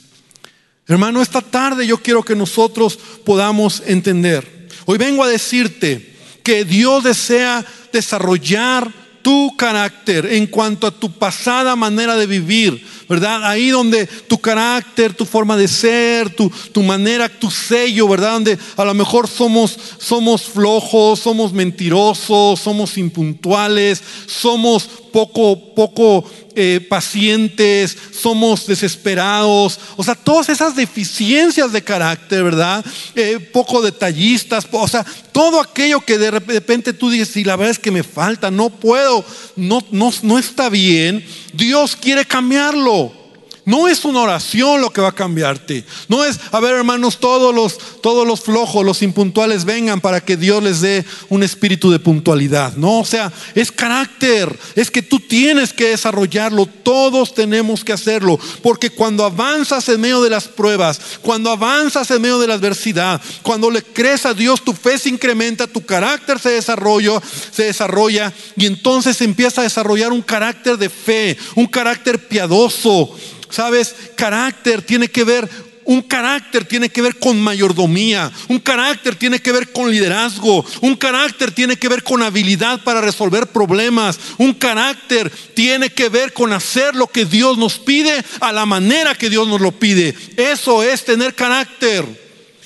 Hermano, 0.87 1.23
esta 1.23 1.41
tarde 1.41 1.87
yo 1.87 1.99
quiero 1.99 2.23
que 2.23 2.37
nosotros 2.37 2.99
podamos 3.25 3.83
entender. 3.87 4.69
Hoy 4.85 4.99
vengo 4.99 5.25
a 5.25 5.29
decirte 5.29 6.15
que 6.43 6.65
Dios 6.65 7.05
desea 7.05 7.65
desarrollar 7.93 9.02
tu 9.23 9.55
carácter, 9.57 10.27
en 10.27 10.47
cuanto 10.47 10.87
a 10.87 10.91
tu 10.91 11.11
pasada 11.11 11.77
manera 11.77 12.17
de 12.17 12.27
vivir, 12.27 12.85
¿verdad? 13.09 13.45
Ahí 13.45 13.71
donde 13.71 14.07
tu 14.07 14.39
carácter, 14.39 15.15
tu 15.15 15.25
forma 15.25 15.57
de 15.57 15.69
ser, 15.69 16.35
tu, 16.35 16.51
tu 16.73 16.83
manera, 16.83 17.29
tu 17.29 17.51
sello, 17.51 18.09
¿verdad? 18.09 18.33
Donde 18.33 18.59
a 18.77 18.85
lo 18.85 18.95
mejor 18.95 19.29
somos, 19.29 19.79
somos 19.99 20.43
flojos, 20.43 21.21
somos 21.21 21.53
mentirosos, 21.53 22.61
somos 22.61 22.99
impuntuales, 22.99 24.03
somos 24.27 24.89
poco, 25.13 25.75
poco 25.75 26.25
eh, 26.55 26.87
pacientes, 26.89 27.97
somos 28.13 28.67
desesperados, 28.67 29.79
o 29.97 30.05
sea, 30.05 30.15
todas 30.15 30.49
esas 30.49 30.77
deficiencias 30.77 31.73
de 31.73 31.83
carácter, 31.83 32.45
¿verdad? 32.45 32.85
Eh, 33.15 33.39
poco 33.53 33.81
detallistas, 33.81 34.67
o 34.71 34.89
sea, 34.89 35.05
todo 35.33 35.61
aquello 35.61 36.01
que 36.01 36.19
de 36.19 36.31
repente 36.31 36.93
tú 36.93 37.11
dices, 37.11 37.37
y 37.37 37.45
la 37.45 37.57
verdad 37.57 37.73
es 37.73 37.79
que 37.79 37.91
me 37.91 38.03
falta, 38.03 38.51
no 38.51 38.71
puedo, 38.71 39.25
no, 39.57 39.85
no, 39.91 40.13
no 40.23 40.39
está 40.39 40.69
bien, 40.69 41.25
Dios 41.53 41.97
quiere 41.97 42.25
cambiarlo. 42.25 43.22
No 43.65 43.87
es 43.87 44.05
una 44.05 44.21
oración 44.21 44.81
lo 44.81 44.91
que 44.91 45.01
va 45.01 45.09
a 45.09 45.15
cambiarte. 45.15 45.85
No 46.09 46.25
es, 46.25 46.41
a 46.51 46.59
ver 46.59 46.75
hermanos, 46.75 47.19
todos 47.19 47.55
los, 47.55 47.79
todos 48.01 48.27
los 48.27 48.41
flojos, 48.41 48.85
los 48.85 49.03
impuntuales 49.03 49.65
vengan 49.65 50.01
para 50.01 50.21
que 50.21 50.37
Dios 50.37 50.63
les 50.63 50.81
dé 50.81 51.05
un 51.29 51.45
espíritu 51.45 51.91
de 51.91 52.01
puntualidad. 52.01 52.75
No, 52.75 52.99
o 52.99 53.05
sea, 53.05 53.33
es 53.55 53.71
carácter. 53.71 54.59
Es 54.75 54.91
que 54.91 55.03
tú 55.03 55.21
tienes 55.21 55.73
que 55.73 55.91
desarrollarlo. 55.91 56.67
Todos 56.67 57.35
tenemos 57.35 57.85
que 57.85 57.93
hacerlo. 57.93 58.39
Porque 58.63 58.91
cuando 58.91 59.25
avanzas 59.25 59.89
en 59.89 60.01
medio 60.01 60.23
de 60.23 60.31
las 60.31 60.49
pruebas, 60.49 61.01
cuando 61.21 61.51
avanzas 61.51 62.11
en 62.11 62.21
medio 62.21 62.41
de 62.41 62.49
la 62.49 62.55
adversidad, 62.55 63.21
cuando 63.43 63.71
le 63.71 63.83
crees 63.83 64.27
a 64.27 64.35
Dios, 64.35 64.63
tu 64.63 64.73
fe 64.73 64.99
se 64.99 65.09
incrementa, 65.09 65.69
tu 65.69 65.85
carácter 65.85 66.41
se 66.41 66.51
desarrolla, 66.51 67.23
se 67.53 67.65
desarrolla 67.65 68.33
y 68.57 68.67
entonces 68.67 69.21
empieza 69.21 69.61
a 69.61 69.65
desarrollar 69.65 70.13
un 70.13 70.23
carácter 70.23 70.77
de 70.77 70.89
fe, 70.89 71.39
un 71.55 71.67
carácter 71.67 72.27
piadoso 72.27 73.15
Sabes, 73.53 73.95
carácter 74.17 74.83
tiene 74.83 75.09
que 75.09 75.23
ver 75.23 75.49
un 75.85 76.03
carácter 76.03 76.65
tiene 76.65 76.89
que 76.89 77.03
ver 77.03 77.19
con 77.19 77.41
mayordomía, 77.41 78.31
un 78.49 78.61
carácter 78.61 79.17
tiene 79.17 79.41
que 79.41 79.53
ver 79.53 79.73
con 79.73 79.91
liderazgo, 79.91 80.65
un 80.81 80.97
carácter 80.97 81.51
tiene 81.51 81.77
que 81.77 81.89
ver 81.89 82.03
con 82.03 82.23
habilidad 82.23 82.83
para 82.85 83.01
resolver 83.01 83.49
problemas, 83.49 84.19
un 84.39 84.55
carácter 84.55 85.31
tiene 85.55 85.91
que 85.91 86.09
ver 86.09 86.33
con 86.33 86.53
hacer 86.53 86.95
lo 86.95 87.07
que 87.09 87.25
Dios 87.25 87.59
nos 87.59 87.79
pide 87.79 88.25
a 88.41 88.53
la 88.53 88.67
manera 88.67 89.15
que 89.15 89.31
Dios 89.31 89.49
nos 89.49 89.61
lo 89.61 89.73
pide. 89.73 90.15
Eso 90.37 90.83
es 90.83 91.05
tener 91.05 91.35
carácter. 91.35 92.23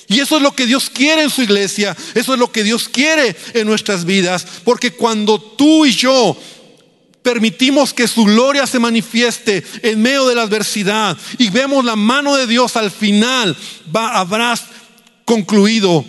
Y 0.09 0.21
eso 0.21 0.37
es 0.37 0.43
lo 0.43 0.55
que 0.55 0.67
Dios 0.67 0.89
quiere 0.89 1.23
en 1.23 1.31
su 1.31 1.43
iglesia, 1.43 1.97
eso 2.15 2.35
es 2.35 2.39
lo 2.39 2.53
que 2.53 2.63
Dios 2.63 2.89
quiere 2.89 3.35
en 3.55 3.67
nuestras 3.67 4.05
vidas, 4.05 4.47
porque 4.63 4.93
cuando 4.93 5.41
tú 5.41 5.85
y 5.85 5.91
yo 5.91 6.37
permitimos 7.27 7.93
que 7.93 8.07
su 8.07 8.23
gloria 8.23 8.69
se 8.69 8.79
manifieste 8.79 9.65
en 9.83 10.01
medio 10.01 10.29
de 10.29 10.37
la 10.37 10.43
adversidad 10.43 11.17
y 11.39 11.51
vemos 11.51 11.85
la 11.85 11.97
mano 11.97 12.37
de 12.37 12.47
Dios 12.47 12.77
al 12.77 12.93
final, 12.93 13.57
habrás 13.93 14.67
concluido 15.25 16.05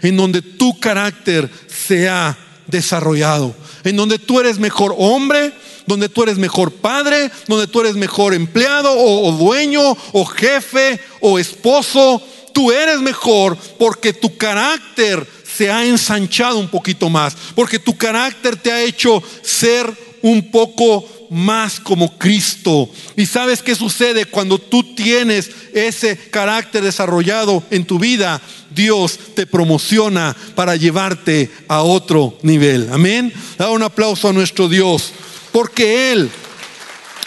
en 0.00 0.16
donde 0.16 0.40
tu 0.40 0.80
carácter 0.80 1.50
se 1.68 2.08
ha 2.08 2.38
desarrollado, 2.68 3.54
en 3.84 3.96
donde 3.96 4.18
tú 4.18 4.40
eres 4.40 4.58
mejor 4.58 4.94
hombre, 4.96 5.52
donde 5.86 6.08
tú 6.08 6.22
eres 6.22 6.38
mejor 6.38 6.72
padre, 6.72 7.30
donde 7.48 7.66
tú 7.66 7.82
eres 7.82 7.94
mejor 7.94 8.32
empleado 8.32 8.92
o, 8.92 9.28
o 9.28 9.32
dueño 9.32 9.94
o 10.12 10.24
jefe 10.24 10.98
o 11.20 11.38
esposo. 11.38 12.22
Tú 12.54 12.72
eres 12.72 13.00
mejor 13.00 13.58
porque 13.78 14.14
tu 14.14 14.38
carácter 14.38 15.26
se 15.54 15.70
ha 15.70 15.84
ensanchado 15.84 16.56
un 16.56 16.68
poquito 16.68 17.10
más, 17.10 17.36
porque 17.54 17.78
tu 17.78 17.94
carácter 17.94 18.56
te 18.56 18.72
ha 18.72 18.82
hecho 18.82 19.22
ser 19.42 20.11
un 20.22 20.50
poco 20.50 21.06
más 21.30 21.80
como 21.80 22.16
Cristo. 22.18 22.88
¿Y 23.16 23.26
sabes 23.26 23.62
qué 23.62 23.74
sucede 23.74 24.26
cuando 24.26 24.58
tú 24.58 24.94
tienes 24.94 25.50
ese 25.72 26.16
carácter 26.16 26.82
desarrollado 26.82 27.62
en 27.70 27.84
tu 27.84 27.98
vida? 27.98 28.40
Dios 28.70 29.18
te 29.34 29.46
promociona 29.46 30.36
para 30.54 30.76
llevarte 30.76 31.50
a 31.68 31.82
otro 31.82 32.38
nivel. 32.42 32.88
Amén. 32.92 33.32
Da 33.58 33.70
un 33.70 33.82
aplauso 33.82 34.28
a 34.28 34.32
nuestro 34.32 34.68
Dios, 34.68 35.12
porque 35.52 36.12
Él 36.12 36.30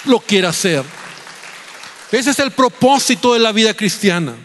lo 0.05 0.19
quiere 0.19 0.47
hacer. 0.47 0.83
Ese 2.11 2.31
es 2.31 2.39
el 2.39 2.51
propósito 2.51 3.33
de 3.33 3.39
la 3.39 3.51
vida 3.51 3.73
cristiana. 3.73 4.35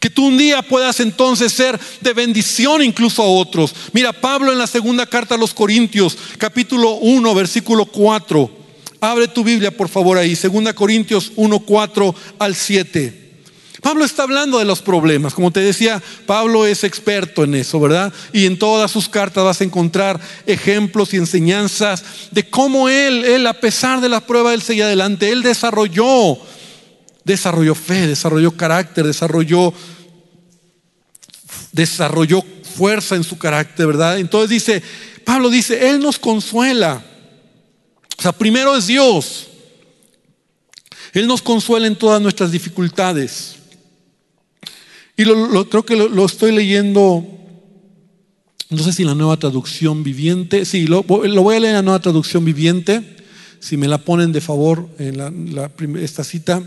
Que 0.00 0.10
tú 0.10 0.26
un 0.26 0.38
día 0.38 0.62
puedas 0.62 0.98
entonces 1.00 1.52
ser 1.52 1.78
de 2.00 2.12
bendición 2.14 2.82
incluso 2.82 3.22
a 3.22 3.26
otros. 3.26 3.74
Mira, 3.92 4.12
Pablo 4.12 4.50
en 4.50 4.58
la 4.58 4.66
segunda 4.66 5.06
carta 5.06 5.34
a 5.34 5.38
los 5.38 5.52
Corintios, 5.52 6.16
capítulo 6.38 6.94
1, 6.94 7.34
versículo 7.34 7.84
4. 7.84 8.50
Abre 9.02 9.28
tu 9.28 9.44
Biblia, 9.44 9.70
por 9.70 9.88
favor, 9.88 10.18
ahí. 10.18 10.34
Segunda 10.34 10.72
Corintios 10.72 11.32
1, 11.36 11.60
4 11.60 12.14
al 12.38 12.54
7. 12.54 13.20
Pablo 13.80 14.04
está 14.04 14.24
hablando 14.24 14.58
de 14.58 14.64
los 14.64 14.82
problemas. 14.82 15.34
Como 15.34 15.50
te 15.50 15.60
decía, 15.60 16.02
Pablo 16.26 16.66
es 16.66 16.84
experto 16.84 17.44
en 17.44 17.54
eso, 17.54 17.80
¿verdad? 17.80 18.12
Y 18.32 18.46
en 18.46 18.58
todas 18.58 18.90
sus 18.90 19.08
cartas 19.08 19.44
vas 19.44 19.60
a 19.60 19.64
encontrar 19.64 20.20
ejemplos 20.46 21.14
y 21.14 21.16
enseñanzas 21.16 22.04
de 22.30 22.48
cómo 22.48 22.88
él, 22.88 23.24
él 23.24 23.46
a 23.46 23.54
pesar 23.54 24.00
de 24.00 24.08
la 24.08 24.20
prueba, 24.20 24.52
él 24.52 24.62
seguía 24.62 24.84
adelante. 24.84 25.30
Él 25.30 25.42
desarrolló, 25.42 26.38
desarrolló 27.30 27.74
fe, 27.74 28.06
desarrolló 28.06 28.56
carácter, 28.56 29.06
desarrolló, 29.06 29.72
desarrolló 31.72 32.42
fuerza 32.74 33.16
en 33.16 33.24
su 33.24 33.38
carácter, 33.38 33.86
¿verdad? 33.86 34.18
Entonces 34.18 34.50
dice, 34.50 34.82
Pablo 35.24 35.50
dice, 35.50 35.90
Él 35.90 36.00
nos 36.00 36.18
consuela. 36.18 37.04
O 38.18 38.22
sea, 38.22 38.32
primero 38.32 38.76
es 38.76 38.86
Dios. 38.86 39.48
Él 41.12 41.26
nos 41.26 41.42
consuela 41.42 41.86
en 41.86 41.96
todas 41.96 42.20
nuestras 42.20 42.52
dificultades. 42.52 43.56
Y 45.16 45.24
lo, 45.24 45.68
creo 45.68 45.84
que 45.84 45.96
lo, 45.96 46.24
estoy 46.24 46.52
leyendo, 46.52 47.26
no 48.70 48.82
sé 48.82 48.92
si 48.92 49.04
la 49.04 49.14
nueva 49.14 49.36
traducción 49.36 50.02
viviente, 50.02 50.64
sí, 50.64 50.86
lo, 50.86 51.02
voy 51.02 51.56
a 51.56 51.60
leer 51.60 51.70
en 51.70 51.76
la 51.76 51.82
nueva 51.82 52.00
traducción 52.00 52.44
viviente, 52.44 53.16
si 53.58 53.76
me 53.76 53.88
la 53.88 53.98
ponen 53.98 54.32
de 54.32 54.40
favor 54.40 54.88
en 54.98 55.98
esta 55.98 56.24
cita. 56.24 56.62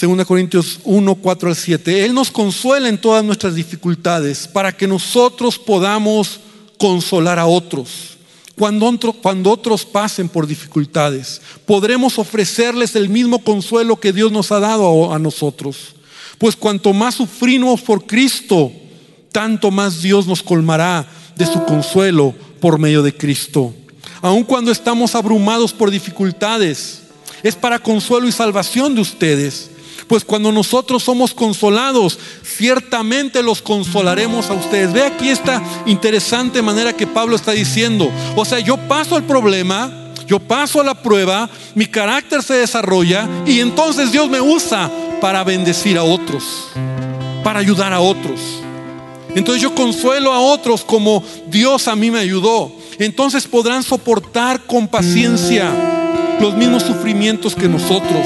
2 0.00 0.26
Corintios 0.26 0.80
1, 0.82 1.14
4 1.14 1.48
al 1.48 1.54
7. 1.54 2.04
Él 2.04 2.14
nos 2.14 2.32
consuela 2.32 2.88
en 2.88 3.00
todas 3.00 3.22
nuestras 3.22 3.54
dificultades 3.54 4.48
para 4.48 4.76
que 4.76 4.88
nosotros 4.88 5.56
podamos 5.56 6.40
consolar 6.78 7.38
a 7.38 7.46
otros. 7.46 8.16
Cuando, 8.58 8.90
cuando 9.22 9.50
otros 9.50 9.84
pasen 9.84 10.28
por 10.28 10.48
dificultades, 10.48 11.40
podremos 11.64 12.18
ofrecerles 12.18 12.96
el 12.96 13.08
mismo 13.08 13.38
consuelo 13.38 14.00
que 14.00 14.12
Dios 14.12 14.32
nos 14.32 14.50
ha 14.50 14.58
dado 14.58 15.14
a 15.14 15.18
nosotros. 15.20 15.94
Pues 16.38 16.56
cuanto 16.56 16.92
más 16.92 17.14
sufrimos 17.14 17.80
por 17.80 18.04
Cristo, 18.04 18.72
tanto 19.30 19.70
más 19.70 20.02
Dios 20.02 20.26
nos 20.26 20.42
colmará 20.42 21.06
de 21.36 21.46
su 21.46 21.64
consuelo 21.64 22.34
por 22.60 22.80
medio 22.80 23.02
de 23.02 23.16
Cristo. 23.16 23.72
Aun 24.20 24.42
cuando 24.42 24.72
estamos 24.72 25.14
abrumados 25.14 25.72
por 25.72 25.90
dificultades, 25.92 27.02
es 27.44 27.54
para 27.54 27.78
consuelo 27.78 28.26
y 28.26 28.32
salvación 28.32 28.94
de 28.96 29.00
ustedes. 29.00 29.70
Pues 30.06 30.24
cuando 30.24 30.52
nosotros 30.52 31.02
somos 31.02 31.32
consolados, 31.32 32.18
ciertamente 32.42 33.42
los 33.42 33.62
consolaremos 33.62 34.50
a 34.50 34.54
ustedes. 34.54 34.92
Ve 34.92 35.02
aquí 35.02 35.30
esta 35.30 35.62
interesante 35.86 36.62
manera 36.62 36.92
que 36.92 37.06
Pablo 37.06 37.36
está 37.36 37.52
diciendo. 37.52 38.10
O 38.36 38.44
sea, 38.44 38.58
yo 38.60 38.76
paso 38.76 39.16
el 39.16 39.24
problema, 39.24 40.12
yo 40.26 40.38
paso 40.38 40.82
la 40.82 40.94
prueba, 40.94 41.48
mi 41.74 41.86
carácter 41.86 42.42
se 42.42 42.54
desarrolla 42.54 43.28
y 43.46 43.60
entonces 43.60 44.12
Dios 44.12 44.28
me 44.28 44.40
usa 44.40 44.90
para 45.20 45.44
bendecir 45.44 45.98
a 45.98 46.04
otros, 46.04 46.44
para 47.42 47.60
ayudar 47.60 47.92
a 47.92 48.00
otros. 48.00 48.40
Entonces 49.34 49.62
yo 49.62 49.74
consuelo 49.74 50.32
a 50.32 50.40
otros 50.40 50.84
como 50.84 51.24
Dios 51.48 51.88
a 51.88 51.96
mí 51.96 52.10
me 52.10 52.20
ayudó. 52.20 52.72
Entonces 52.98 53.46
podrán 53.46 53.82
soportar 53.82 54.64
con 54.66 54.86
paciencia 54.86 55.72
los 56.40 56.54
mismos 56.54 56.82
sufrimientos 56.82 57.54
que 57.54 57.68
nosotros. 57.68 58.24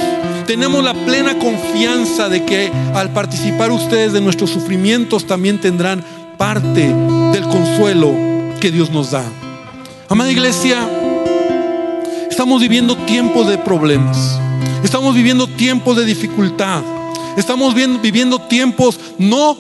Tenemos 0.49 0.83
la 0.83 0.95
plena 0.95 1.39
confianza 1.39 2.31
de 2.31 2.43
que 2.47 2.73
al 2.95 3.13
participar 3.13 3.71
ustedes 3.71 4.15
de 4.15 4.23
nuestros 4.23 4.49
sufrimientos 4.49 5.27
también 5.27 5.61
tendrán 5.61 6.03
parte 6.39 6.89
del 7.33 7.43
consuelo 7.43 8.15
que 8.59 8.71
Dios 8.71 8.91
nos 8.91 9.11
da. 9.11 9.27
Amada 10.09 10.33
iglesia, 10.33 10.89
estamos 12.31 12.63
viviendo 12.63 12.97
tiempos 12.97 13.47
de 13.47 13.59
problemas. 13.59 14.41
Estamos 14.83 15.15
viviendo 15.15 15.47
tiempos 15.49 15.99
de 15.99 16.07
dificultad. 16.07 16.83
Estamos 17.37 17.75
viviendo 17.75 18.39
tiempos 18.39 18.99
no, 19.19 19.55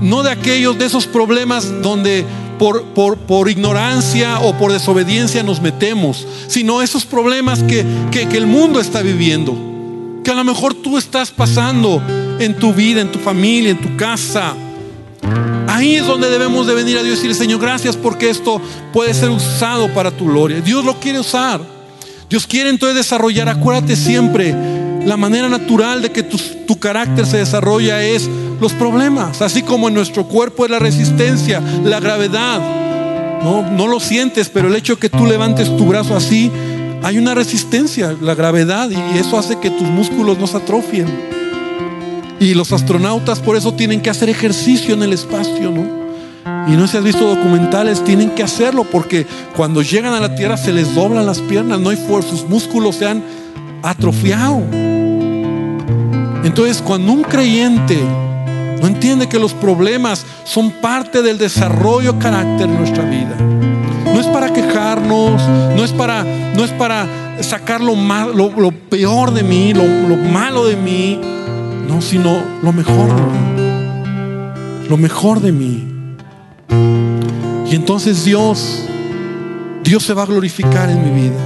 no 0.00 0.22
de 0.22 0.30
aquellos, 0.30 0.78
de 0.78 0.86
esos 0.86 1.08
problemas 1.08 1.82
donde 1.82 2.24
por, 2.60 2.84
por, 2.84 3.50
ignorancia 3.50 4.38
o 4.38 4.56
por 4.56 4.72
desobediencia 4.72 5.42
nos 5.42 5.60
metemos, 5.60 6.24
sino 6.46 6.80
esos 6.80 7.04
problemas 7.04 7.64
que, 7.64 7.84
que 8.12 8.36
el 8.36 8.46
mundo 8.46 8.78
está 8.78 9.02
viviendo, 9.02 9.75
que 10.26 10.32
a 10.32 10.34
lo 10.34 10.42
mejor 10.42 10.74
tú 10.74 10.98
estás 10.98 11.30
pasando 11.30 12.02
en 12.40 12.58
tu 12.58 12.74
vida, 12.74 13.00
en 13.00 13.12
tu 13.12 13.20
familia, 13.20 13.70
en 13.70 13.80
tu 13.80 13.96
casa. 13.96 14.54
Ahí 15.68 15.94
es 15.94 16.04
donde 16.04 16.28
debemos 16.28 16.66
de 16.66 16.74
venir 16.74 16.98
a 16.98 17.04
Dios 17.04 17.18
y 17.18 17.28
decirle, 17.28 17.34
Señor, 17.36 17.60
gracias 17.60 17.96
porque 17.96 18.28
esto 18.28 18.60
puede 18.92 19.14
ser 19.14 19.30
usado 19.30 19.88
para 19.94 20.10
tu 20.10 20.26
gloria. 20.26 20.60
Dios 20.60 20.84
lo 20.84 20.98
quiere 20.98 21.20
usar. 21.20 21.60
Dios 22.28 22.44
quiere 22.44 22.70
entonces 22.70 22.96
desarrollar, 22.96 23.48
acuérdate 23.48 23.94
siempre, 23.94 24.52
la 25.04 25.16
manera 25.16 25.48
natural 25.48 26.02
de 26.02 26.10
que 26.10 26.24
tu, 26.24 26.76
carácter 26.80 27.24
se 27.24 27.36
desarrolla 27.36 28.02
es 28.02 28.28
los 28.60 28.72
problemas, 28.72 29.40
así 29.42 29.62
como 29.62 29.86
en 29.86 29.94
nuestro 29.94 30.24
cuerpo 30.26 30.64
es 30.64 30.72
la 30.72 30.80
resistencia, 30.80 31.62
la 31.84 32.00
gravedad. 32.00 33.44
No, 33.44 33.62
no 33.70 33.86
lo 33.86 34.00
sientes, 34.00 34.48
pero 34.48 34.66
el 34.66 34.74
hecho 34.74 34.94
de 34.94 34.98
que 34.98 35.08
tú 35.08 35.24
levantes 35.24 35.68
tu 35.76 35.86
brazo 35.86 36.16
así, 36.16 36.50
hay 37.02 37.18
una 37.18 37.34
resistencia, 37.34 38.16
la 38.20 38.34
gravedad, 38.34 38.90
y 38.90 39.18
eso 39.18 39.38
hace 39.38 39.58
que 39.58 39.70
tus 39.70 39.88
músculos 39.88 40.38
no 40.38 40.46
se 40.46 40.56
atrofien. 40.56 41.06
Y 42.40 42.54
los 42.54 42.72
astronautas 42.72 43.40
por 43.40 43.56
eso 43.56 43.72
tienen 43.74 44.00
que 44.00 44.10
hacer 44.10 44.28
ejercicio 44.28 44.94
en 44.94 45.02
el 45.02 45.12
espacio, 45.12 45.70
¿no? 45.70 46.06
Y 46.68 46.76
no 46.76 46.86
se 46.86 46.98
has 46.98 47.04
visto 47.04 47.26
documentales, 47.26 48.02
tienen 48.04 48.30
que 48.30 48.42
hacerlo 48.42 48.84
porque 48.84 49.26
cuando 49.56 49.82
llegan 49.82 50.12
a 50.14 50.20
la 50.20 50.34
tierra 50.34 50.56
se 50.56 50.72
les 50.72 50.94
doblan 50.94 51.26
las 51.26 51.40
piernas, 51.40 51.80
no 51.80 51.90
hay 51.90 51.96
fuerza, 51.96 52.30
sus 52.30 52.48
músculos 52.48 52.96
se 52.96 53.06
han 53.06 53.22
atrofiado. 53.82 54.62
Entonces, 56.44 56.82
cuando 56.82 57.12
un 57.12 57.22
creyente 57.22 57.98
no 58.80 58.86
entiende 58.86 59.28
que 59.28 59.38
los 59.38 59.54
problemas 59.54 60.24
son 60.44 60.70
parte 60.70 61.22
del 61.22 61.38
desarrollo 61.38 62.18
carácter 62.18 62.68
de 62.68 62.78
nuestra 62.78 63.04
vida, 63.04 63.36
no 64.12 64.20
es 64.20 64.26
para 64.26 64.52
no 65.06 65.84
es 65.84 65.92
para, 65.92 66.24
no 66.24 66.64
es 66.64 66.70
para 66.72 67.06
sacar 67.40 67.80
lo, 67.80 67.94
lo, 67.94 68.72
peor 68.72 69.32
de 69.32 69.42
mí, 69.42 69.74
lo, 69.74 69.84
lo 70.08 70.16
malo 70.16 70.66
de 70.66 70.76
mí, 70.76 71.20
no, 71.88 72.00
sino 72.00 72.42
lo 72.62 72.72
mejor 72.72 73.08
de 73.08 73.22
mí. 73.22 74.88
Lo 74.88 74.96
mejor 74.96 75.40
de 75.40 75.52
mí. 75.52 75.84
Y 77.70 77.74
entonces 77.74 78.24
Dios, 78.24 78.84
Dios 79.82 80.02
se 80.02 80.14
va 80.14 80.22
a 80.22 80.26
glorificar 80.26 80.88
en 80.88 81.04
mi 81.04 81.22
vida. 81.22 81.36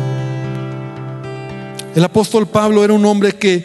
El 1.94 2.04
apóstol 2.04 2.46
Pablo 2.46 2.84
era 2.84 2.92
un 2.92 3.04
hombre 3.04 3.32
que 3.32 3.64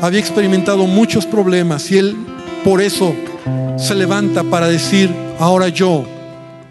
había 0.00 0.20
experimentado 0.20 0.86
muchos 0.86 1.26
problemas 1.26 1.90
y 1.90 1.98
él 1.98 2.16
por 2.64 2.80
eso 2.80 3.14
se 3.78 3.94
levanta 3.94 4.44
para 4.44 4.68
decir, 4.68 5.10
ahora 5.38 5.68
yo 5.68 6.04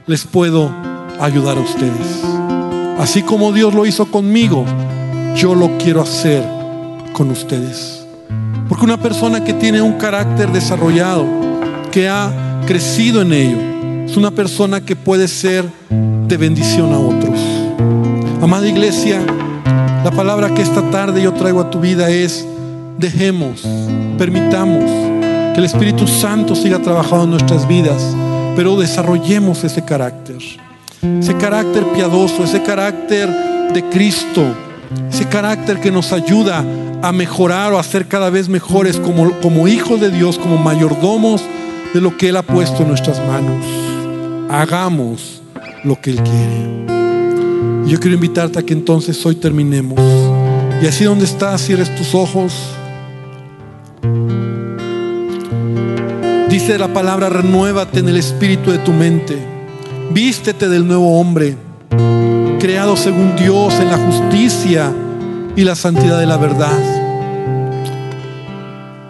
les 0.07 0.23
puedo 0.25 0.71
ayudar 1.19 1.57
a 1.57 1.61
ustedes. 1.61 2.23
Así 2.99 3.23
como 3.23 3.51
Dios 3.51 3.73
lo 3.73 3.85
hizo 3.85 4.05
conmigo, 4.05 4.65
yo 5.35 5.53
lo 5.55 5.77
quiero 5.77 6.01
hacer 6.01 6.43
con 7.13 7.29
ustedes. 7.31 8.05
Porque 8.69 8.85
una 8.85 8.97
persona 8.97 9.43
que 9.43 9.53
tiene 9.53 9.81
un 9.81 9.93
carácter 9.93 10.51
desarrollado, 10.51 11.25
que 11.91 12.09
ha 12.09 12.31
crecido 12.65 13.21
en 13.21 13.33
ello, 13.33 13.57
es 14.05 14.17
una 14.17 14.31
persona 14.31 14.81
que 14.81 14.95
puede 14.95 15.27
ser 15.27 15.65
de 15.89 16.37
bendición 16.37 16.93
a 16.93 16.99
otros. 16.99 17.39
Amada 18.41 18.67
iglesia, 18.67 19.19
la 20.03 20.11
palabra 20.11 20.53
que 20.53 20.61
esta 20.61 20.89
tarde 20.89 21.21
yo 21.21 21.33
traigo 21.33 21.61
a 21.61 21.69
tu 21.69 21.79
vida 21.79 22.09
es, 22.09 22.45
dejemos, 22.97 23.63
permitamos 24.17 24.83
que 25.53 25.59
el 25.59 25.65
Espíritu 25.65 26.07
Santo 26.07 26.55
siga 26.55 26.79
trabajando 26.79 27.23
en 27.23 27.29
nuestras 27.31 27.67
vidas, 27.67 28.15
pero 28.55 28.75
desarrollemos 28.77 29.63
ese 29.63 29.83
carácter, 29.83 30.37
ese 31.19 31.35
carácter 31.37 31.83
piadoso, 31.93 32.43
ese 32.43 32.61
carácter 32.61 33.29
de 33.73 33.83
Cristo, 33.89 34.43
ese 35.09 35.25
carácter 35.27 35.79
que 35.79 35.91
nos 35.91 36.11
ayuda 36.11 36.63
a 37.01 37.11
mejorar 37.11 37.73
o 37.73 37.79
a 37.79 37.83
ser 37.83 38.07
cada 38.07 38.29
vez 38.29 38.49
mejores 38.49 38.97
como, 38.97 39.31
como 39.41 39.67
hijos 39.67 39.99
de 39.99 40.11
Dios, 40.11 40.37
como 40.37 40.57
mayordomos 40.57 41.43
de 41.93 42.01
lo 42.01 42.17
que 42.17 42.29
Él 42.29 42.37
ha 42.37 42.43
puesto 42.43 42.83
en 42.83 42.89
nuestras 42.89 43.19
manos 43.25 43.63
hagamos 44.49 45.41
lo 45.83 45.99
que 45.99 46.11
Él 46.11 46.21
quiere. 46.21 46.85
Yo 47.87 47.99
quiero 47.99 48.15
invitarte 48.15 48.59
a 48.59 48.63
que 48.63 48.73
entonces 48.73 49.23
hoy 49.25 49.35
terminemos. 49.35 49.99
Y 50.81 50.87
así 50.87 51.03
donde 51.03 51.25
estás, 51.25 51.61
cierres 51.61 51.93
tus 51.95 52.15
ojos. 52.15 52.53
Dice 56.49 56.77
la 56.77 56.93
palabra, 56.93 57.29
renuévate 57.29 57.99
en 57.99 58.09
el 58.09 58.17
espíritu 58.17 58.71
de 58.71 58.79
tu 58.79 58.91
mente. 58.91 59.54
Vístete 60.11 60.69
del 60.69 60.87
nuevo 60.87 61.19
hombre, 61.19 61.57
creado 62.59 62.95
según 62.95 63.35
Dios 63.35 63.73
en 63.79 63.89
la 63.89 63.97
justicia 63.97 64.91
y 65.55 65.63
la 65.63 65.75
santidad 65.75 66.19
de 66.19 66.25
la 66.25 66.37
verdad. 66.37 66.77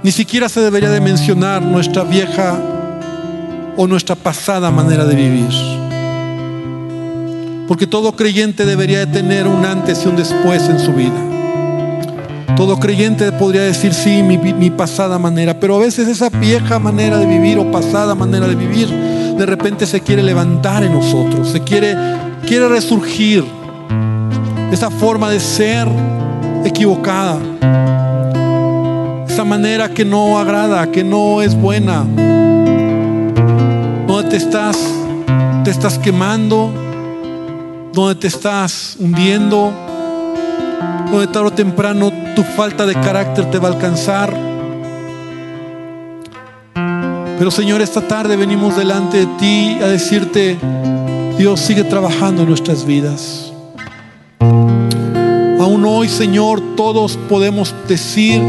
Ni 0.04 0.12
siquiera 0.12 0.50
se 0.50 0.62
debería 0.62 0.90
de 0.90 1.02
mencionar 1.02 1.62
nuestra 1.62 2.04
vieja 2.04 2.60
o 3.78 3.88
nuestra 3.88 4.16
pasada 4.16 4.72
manera 4.72 5.06
de 5.06 5.16
vivir. 5.16 5.50
Porque 7.68 7.88
todo 7.88 8.16
creyente 8.16 8.66
debería 8.66 9.00
de 9.00 9.08
tener 9.08 9.48
un 9.48 9.66
antes 9.66 10.06
y 10.06 10.08
un 10.08 10.16
después 10.16 10.70
en 10.70 10.80
su 10.80 10.94
vida. 10.94 11.36
Todo 12.56 12.80
creyente 12.80 13.32
podría 13.34 13.64
decir 13.64 13.94
sí, 13.94 14.24
mi, 14.24 14.38
mi, 14.38 14.70
pasada 14.70 15.20
manera, 15.20 15.60
pero 15.60 15.76
a 15.76 15.80
veces 15.80 16.08
esa 16.08 16.30
vieja 16.30 16.80
manera 16.80 17.18
de 17.18 17.26
vivir 17.26 17.60
o 17.60 17.70
pasada 17.70 18.16
manera 18.16 18.48
de 18.48 18.56
vivir, 18.56 18.88
de 19.38 19.46
repente 19.46 19.86
se 19.86 20.02
quiere 20.02 20.24
levantar 20.24 20.84
en 20.84 20.94
nosotros, 20.94 21.50
se 21.50 21.62
quiere, 21.62 21.96
quiere 22.46 22.68
resurgir. 22.68 23.44
Esa 24.72 24.90
forma 24.90 25.30
de 25.30 25.40
ser 25.40 25.88
equivocada, 26.66 27.38
esa 29.28 29.44
manera 29.44 29.90
que 29.90 30.04
no 30.04 30.38
agrada, 30.38 30.92
que 30.92 31.04
no 31.04 31.42
es 31.42 31.56
buena, 31.56 32.04
donde 34.08 34.30
te 34.30 34.38
estás, 34.38 34.78
te 35.64 35.72
estás 35.72 36.00
quemando, 36.00 36.74
donde 37.94 38.16
te 38.16 38.28
estás 38.28 38.98
hundiendo 39.00 39.72
donde 41.12 41.28
tarde 41.28 41.48
o 41.48 41.52
temprano 41.52 42.12
tu 42.36 42.44
falta 42.44 42.86
de 42.86 42.94
carácter 42.94 43.50
te 43.50 43.60
va 43.60 43.70
a 43.70 43.72
alcanzar. 43.72 44.55
Pero 47.38 47.52
Señor, 47.52 47.82
esta 47.82 48.08
tarde 48.08 48.36
venimos 48.36 48.78
delante 48.78 49.20
de 49.20 49.26
ti 49.38 49.78
a 49.82 49.88
decirte, 49.88 50.58
Dios 51.38 51.60
sigue 51.60 51.84
trabajando 51.84 52.44
en 52.44 52.50
nuestras 52.50 52.86
vidas. 52.86 53.52
Aún 54.40 55.84
hoy, 55.86 56.08
Señor, 56.10 56.62
todos 56.76 57.18
podemos 57.30 57.74
decir 57.88 58.42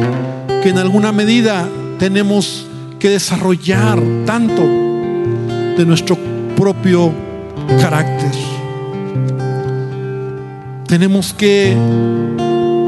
que 0.63 0.69
en 0.69 0.79
alguna 0.79 1.13
medida 1.13 1.69
tenemos 1.99 2.67
que 2.99 3.11
desarrollar 3.11 4.01
tanto 4.25 4.63
de 4.63 5.85
nuestro 5.87 6.17
propio 6.57 7.13
carácter. 7.81 8.33
Tenemos 10.87 11.35
que 11.35 11.77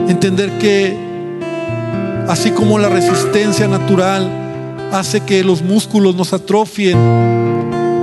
Entender 0.09 0.51
que 0.53 0.97
así 2.29 2.51
como 2.53 2.79
la 2.79 2.89
resistencia 2.89 3.69
natural 3.69 4.48
hace 4.93 5.20
que 5.20 5.45
los 5.45 5.62
músculos 5.62 6.14
nos 6.14 6.32
atrofien, 6.32 6.97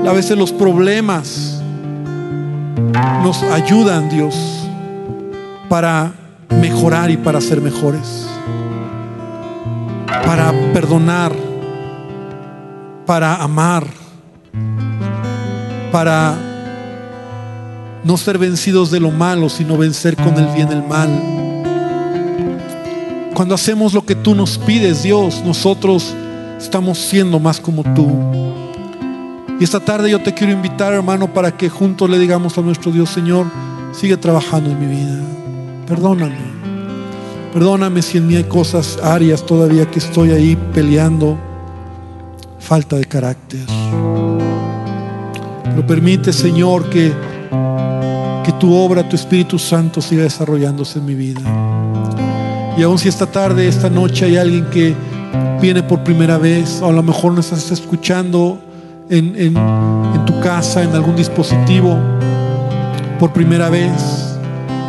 a 0.08 0.12
veces 0.14 0.38
los 0.38 0.52
problemas 0.52 1.62
nos 3.24 3.42
ayudan, 3.44 4.10
Dios, 4.10 4.36
para 5.68 6.14
mejorar 6.50 7.10
y 7.10 7.18
para 7.18 7.42
ser 7.42 7.62
mejores, 7.62 8.28
para 10.08 10.54
perdonar, 10.74 11.34
para 13.06 13.36
amar, 13.36 13.86
para 15.92 16.36
no 18.04 18.18
ser 18.18 18.38
vencidos 18.38 18.92
de 18.92 19.00
lo 19.00 19.10
malo, 19.10 19.50
sino 19.50 19.78
vencer 19.78 20.16
con 20.16 20.38
el 20.38 20.48
bien 20.54 20.72
el 20.72 20.84
mal. 20.84 21.10
Cuando 23.34 23.56
hacemos 23.56 23.94
lo 23.94 24.06
que 24.06 24.16
tú 24.16 24.36
nos 24.36 24.58
pides, 24.60 25.04
Dios, 25.04 25.42
nosotros 25.44 26.14
estamos 26.66 26.98
siendo 26.98 27.40
más 27.40 27.60
como 27.60 27.84
tú. 27.94 28.12
Y 29.60 29.64
esta 29.64 29.80
tarde 29.80 30.10
yo 30.10 30.22
te 30.22 30.34
quiero 30.34 30.52
invitar, 30.52 30.94
hermano, 30.94 31.32
para 31.34 31.56
que 31.56 31.70
juntos 31.70 32.10
le 32.10 32.20
digamos 32.20 32.58
a 32.58 32.62
nuestro 32.62 32.92
Dios, 32.92 33.10
Señor, 33.10 33.46
sigue 33.94 34.18
trabajando 34.18 34.72
en 34.72 34.80
mi 34.80 34.88
vida. 34.88 35.22
Perdóname. 35.88 36.56
Perdóname 37.54 38.02
si 38.02 38.18
en 38.18 38.28
mí 38.28 38.36
hay 38.36 38.44
cosas, 38.44 39.00
áreas 39.02 39.46
todavía 39.46 39.90
que 39.90 40.00
estoy 40.00 40.32
ahí 40.32 40.58
peleando. 40.74 41.38
Falta 42.60 42.98
de 42.98 43.06
carácter. 43.06 43.66
Pero 45.64 45.88
permite, 45.88 46.34
Señor, 46.34 46.90
que, 46.90 47.14
que 48.44 48.52
tu 48.54 48.74
obra, 48.74 49.08
tu 49.08 49.16
Espíritu 49.16 49.60
Santo 49.60 50.02
siga 50.02 50.24
desarrollándose 50.24 51.00
en 51.00 51.06
mi 51.06 51.14
vida. 51.14 51.42
Y 52.78 52.84
aun 52.84 52.98
si 52.98 53.08
esta 53.08 53.28
tarde, 53.28 53.68
esta 53.68 53.90
noche 53.90 54.26
hay 54.26 54.36
alguien 54.36 54.66
que 54.66 54.96
viene 55.62 55.84
por 55.84 56.04
primera 56.04 56.38
vez, 56.38 56.82
o 56.82 56.90
a 56.90 56.92
lo 56.92 57.04
mejor 57.04 57.34
nos 57.34 57.52
estás 57.52 57.72
escuchando 57.72 58.60
en, 59.10 59.54
tu 60.26 60.40
casa, 60.40 60.84
en 60.84 60.92
algún 60.94 61.16
dispositivo, 61.16 61.98
por 63.20 63.32
primera 63.32 63.70
vez, 63.70 64.38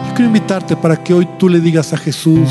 yo 0.08 0.14
quiero 0.14 0.26
invitarte 0.26 0.76
para 0.76 1.02
que 1.02 1.14
hoy 1.14 1.28
tú 1.38 1.48
le 1.48 1.60
digas 1.60 1.92
a 1.92 1.96
Jesús 1.96 2.48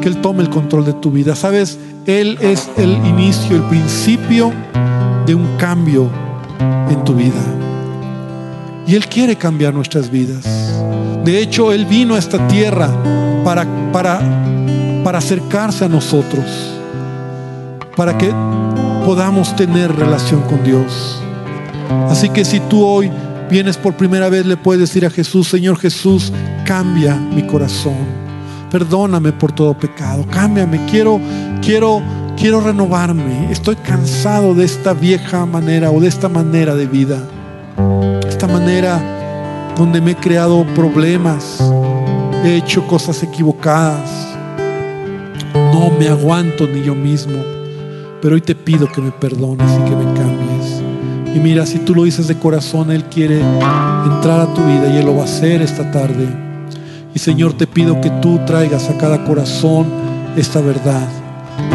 que 0.00 0.08
Él 0.08 0.20
tome 0.20 0.42
el 0.42 0.50
control 0.50 0.84
de 0.84 0.92
tu 0.94 1.10
vida. 1.10 1.36
Sabes, 1.36 1.78
Él 2.06 2.36
es 2.40 2.68
el 2.76 2.90
inicio, 3.06 3.56
el 3.56 3.62
principio 3.62 4.52
de 5.26 5.34
un 5.34 5.56
cambio 5.56 6.10
en 6.90 7.04
tu 7.04 7.14
vida. 7.14 7.40
Y 8.86 8.96
Él 8.96 9.06
quiere 9.06 9.36
cambiar 9.36 9.72
nuestras 9.72 10.10
vidas. 10.10 10.44
De 11.24 11.40
hecho, 11.40 11.72
Él 11.72 11.86
vino 11.86 12.16
a 12.16 12.18
esta 12.18 12.46
tierra 12.48 12.90
para, 13.44 13.64
para, 13.92 14.20
para 15.04 15.18
acercarse 15.18 15.84
a 15.84 15.88
nosotros, 15.88 16.44
para 17.96 18.16
que 18.18 18.32
podamos 19.04 19.54
tener 19.56 19.94
relación 19.94 20.42
con 20.42 20.62
Dios. 20.64 21.20
Así 22.08 22.28
que 22.28 22.44
si 22.44 22.60
tú 22.60 22.84
hoy 22.84 23.10
vienes 23.50 23.76
por 23.76 23.94
primera 23.94 24.28
vez, 24.28 24.46
le 24.46 24.56
puedes 24.56 24.80
decir 24.80 25.04
a 25.04 25.10
Jesús, 25.10 25.48
Señor 25.48 25.78
Jesús, 25.78 26.32
cambia 26.64 27.16
mi 27.16 27.42
corazón. 27.42 28.22
Perdóname 28.70 29.32
por 29.32 29.52
todo 29.52 29.74
pecado. 29.74 30.24
Cámbiame. 30.30 30.86
Quiero, 30.86 31.20
quiero, 31.60 32.00
quiero 32.36 32.62
renovarme. 32.62 33.52
Estoy 33.52 33.76
cansado 33.76 34.54
de 34.54 34.64
esta 34.64 34.94
vieja 34.94 35.44
manera 35.44 35.90
o 35.90 36.00
de 36.00 36.08
esta 36.08 36.30
manera 36.30 36.74
de 36.74 36.86
vida. 36.86 37.18
Esta 38.26 38.46
manera 38.46 39.74
donde 39.76 40.00
me 40.00 40.12
he 40.12 40.16
creado 40.16 40.64
problemas, 40.74 41.62
he 42.44 42.56
hecho 42.56 42.86
cosas 42.86 43.22
equivocadas, 43.22 44.10
no 45.54 45.90
me 45.98 46.08
aguanto 46.08 46.66
ni 46.66 46.82
yo 46.82 46.94
mismo, 46.94 47.42
pero 48.22 48.36
hoy 48.36 48.40
te 48.40 48.54
pido 48.54 48.86
que 48.86 49.00
me 49.00 49.10
perdones 49.10 49.68
y 49.72 49.82
que 49.82 49.96
me 49.96 50.04
cambies. 50.14 50.80
Y 51.34 51.40
mira, 51.40 51.66
si 51.66 51.80
tú 51.80 51.92
lo 51.92 52.04
dices 52.04 52.28
de 52.28 52.38
corazón, 52.38 52.92
Él 52.92 53.04
quiere 53.06 53.40
entrar 53.40 54.40
a 54.40 54.54
tu 54.54 54.64
vida 54.64 54.94
y 54.94 54.98
Él 54.98 55.06
lo 55.06 55.16
va 55.16 55.22
a 55.22 55.24
hacer 55.24 55.60
esta 55.60 55.90
tarde. 55.90 56.28
Y 57.12 57.18
Señor, 57.18 57.54
te 57.54 57.66
pido 57.66 58.00
que 58.00 58.10
tú 58.10 58.38
traigas 58.46 58.88
a 58.88 58.96
cada 58.96 59.24
corazón 59.24 59.86
esta 60.36 60.60
verdad. 60.60 61.08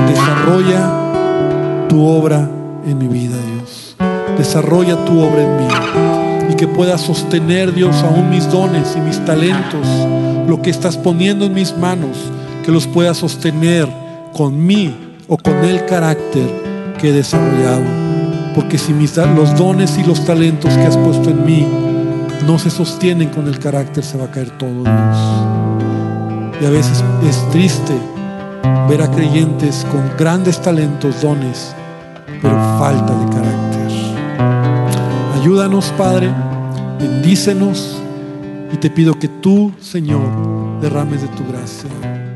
Desarrolla 0.08 1.86
tu 1.90 2.06
obra 2.06 2.50
en 2.86 2.98
mi 2.98 3.08
vida, 3.10 3.36
Dios. 3.54 3.98
Desarrolla 4.38 5.04
tu 5.04 5.20
obra 5.20 5.44
en 5.44 5.58
mí. 5.58 6.54
Y 6.54 6.56
que 6.56 6.68
pueda 6.68 6.98
sostener, 6.98 7.74
Dios, 7.74 7.94
aún 8.04 8.30
mis 8.30 8.50
dones 8.50 8.96
y 8.96 9.02
mis 9.02 9.20
talentos 9.26 9.86
lo 10.48 10.62
que 10.62 10.70
estás 10.70 10.96
poniendo 10.96 11.44
en 11.44 11.54
mis 11.54 11.78
manos, 11.78 12.16
que 12.64 12.72
los 12.72 12.88
pueda 12.88 13.14
sostener 13.14 13.90
con 14.32 14.66
mí 14.66 15.07
o 15.28 15.38
con 15.38 15.64
el 15.64 15.86
carácter 15.86 16.94
que 17.00 17.10
he 17.10 17.14
desarrollado. 17.14 17.84
Porque 18.56 18.78
si 18.78 18.94
mis, 18.94 19.16
los 19.18 19.56
dones 19.56 19.98
y 19.98 20.04
los 20.04 20.26
talentos 20.26 20.74
que 20.74 20.82
has 20.82 20.98
puesto 20.98 21.30
en 21.30 21.46
mí 21.46 21.68
no 22.46 22.58
se 22.58 22.70
sostienen 22.70 23.30
con 23.30 23.48
el 23.48 23.60
carácter, 23.60 24.04
se 24.04 24.18
va 24.18 24.26
a 24.26 24.32
caer 24.32 24.50
todo, 24.52 24.84
Dios. 24.84 26.62
Y 26.62 26.66
a 26.66 26.70
veces 26.70 27.04
es 27.28 27.50
triste 27.52 27.94
ver 28.90 29.02
a 29.02 29.12
creyentes 29.12 29.86
con 29.92 30.02
grandes 30.18 30.62
talentos, 30.62 31.22
dones, 31.22 31.76
pero 32.42 32.56
falta 32.80 33.14
de 33.14 33.26
carácter. 33.36 33.78
Ayúdanos, 35.40 35.94
Padre, 35.98 36.32
bendícenos 37.00 38.02
y 38.72 38.78
te 38.78 38.90
pido 38.90 39.14
que 39.20 39.28
tú, 39.28 39.72
Señor, 39.80 40.80
derrames 40.82 41.22
de 41.22 41.28
tu 41.30 41.46
gracia. 41.48 42.27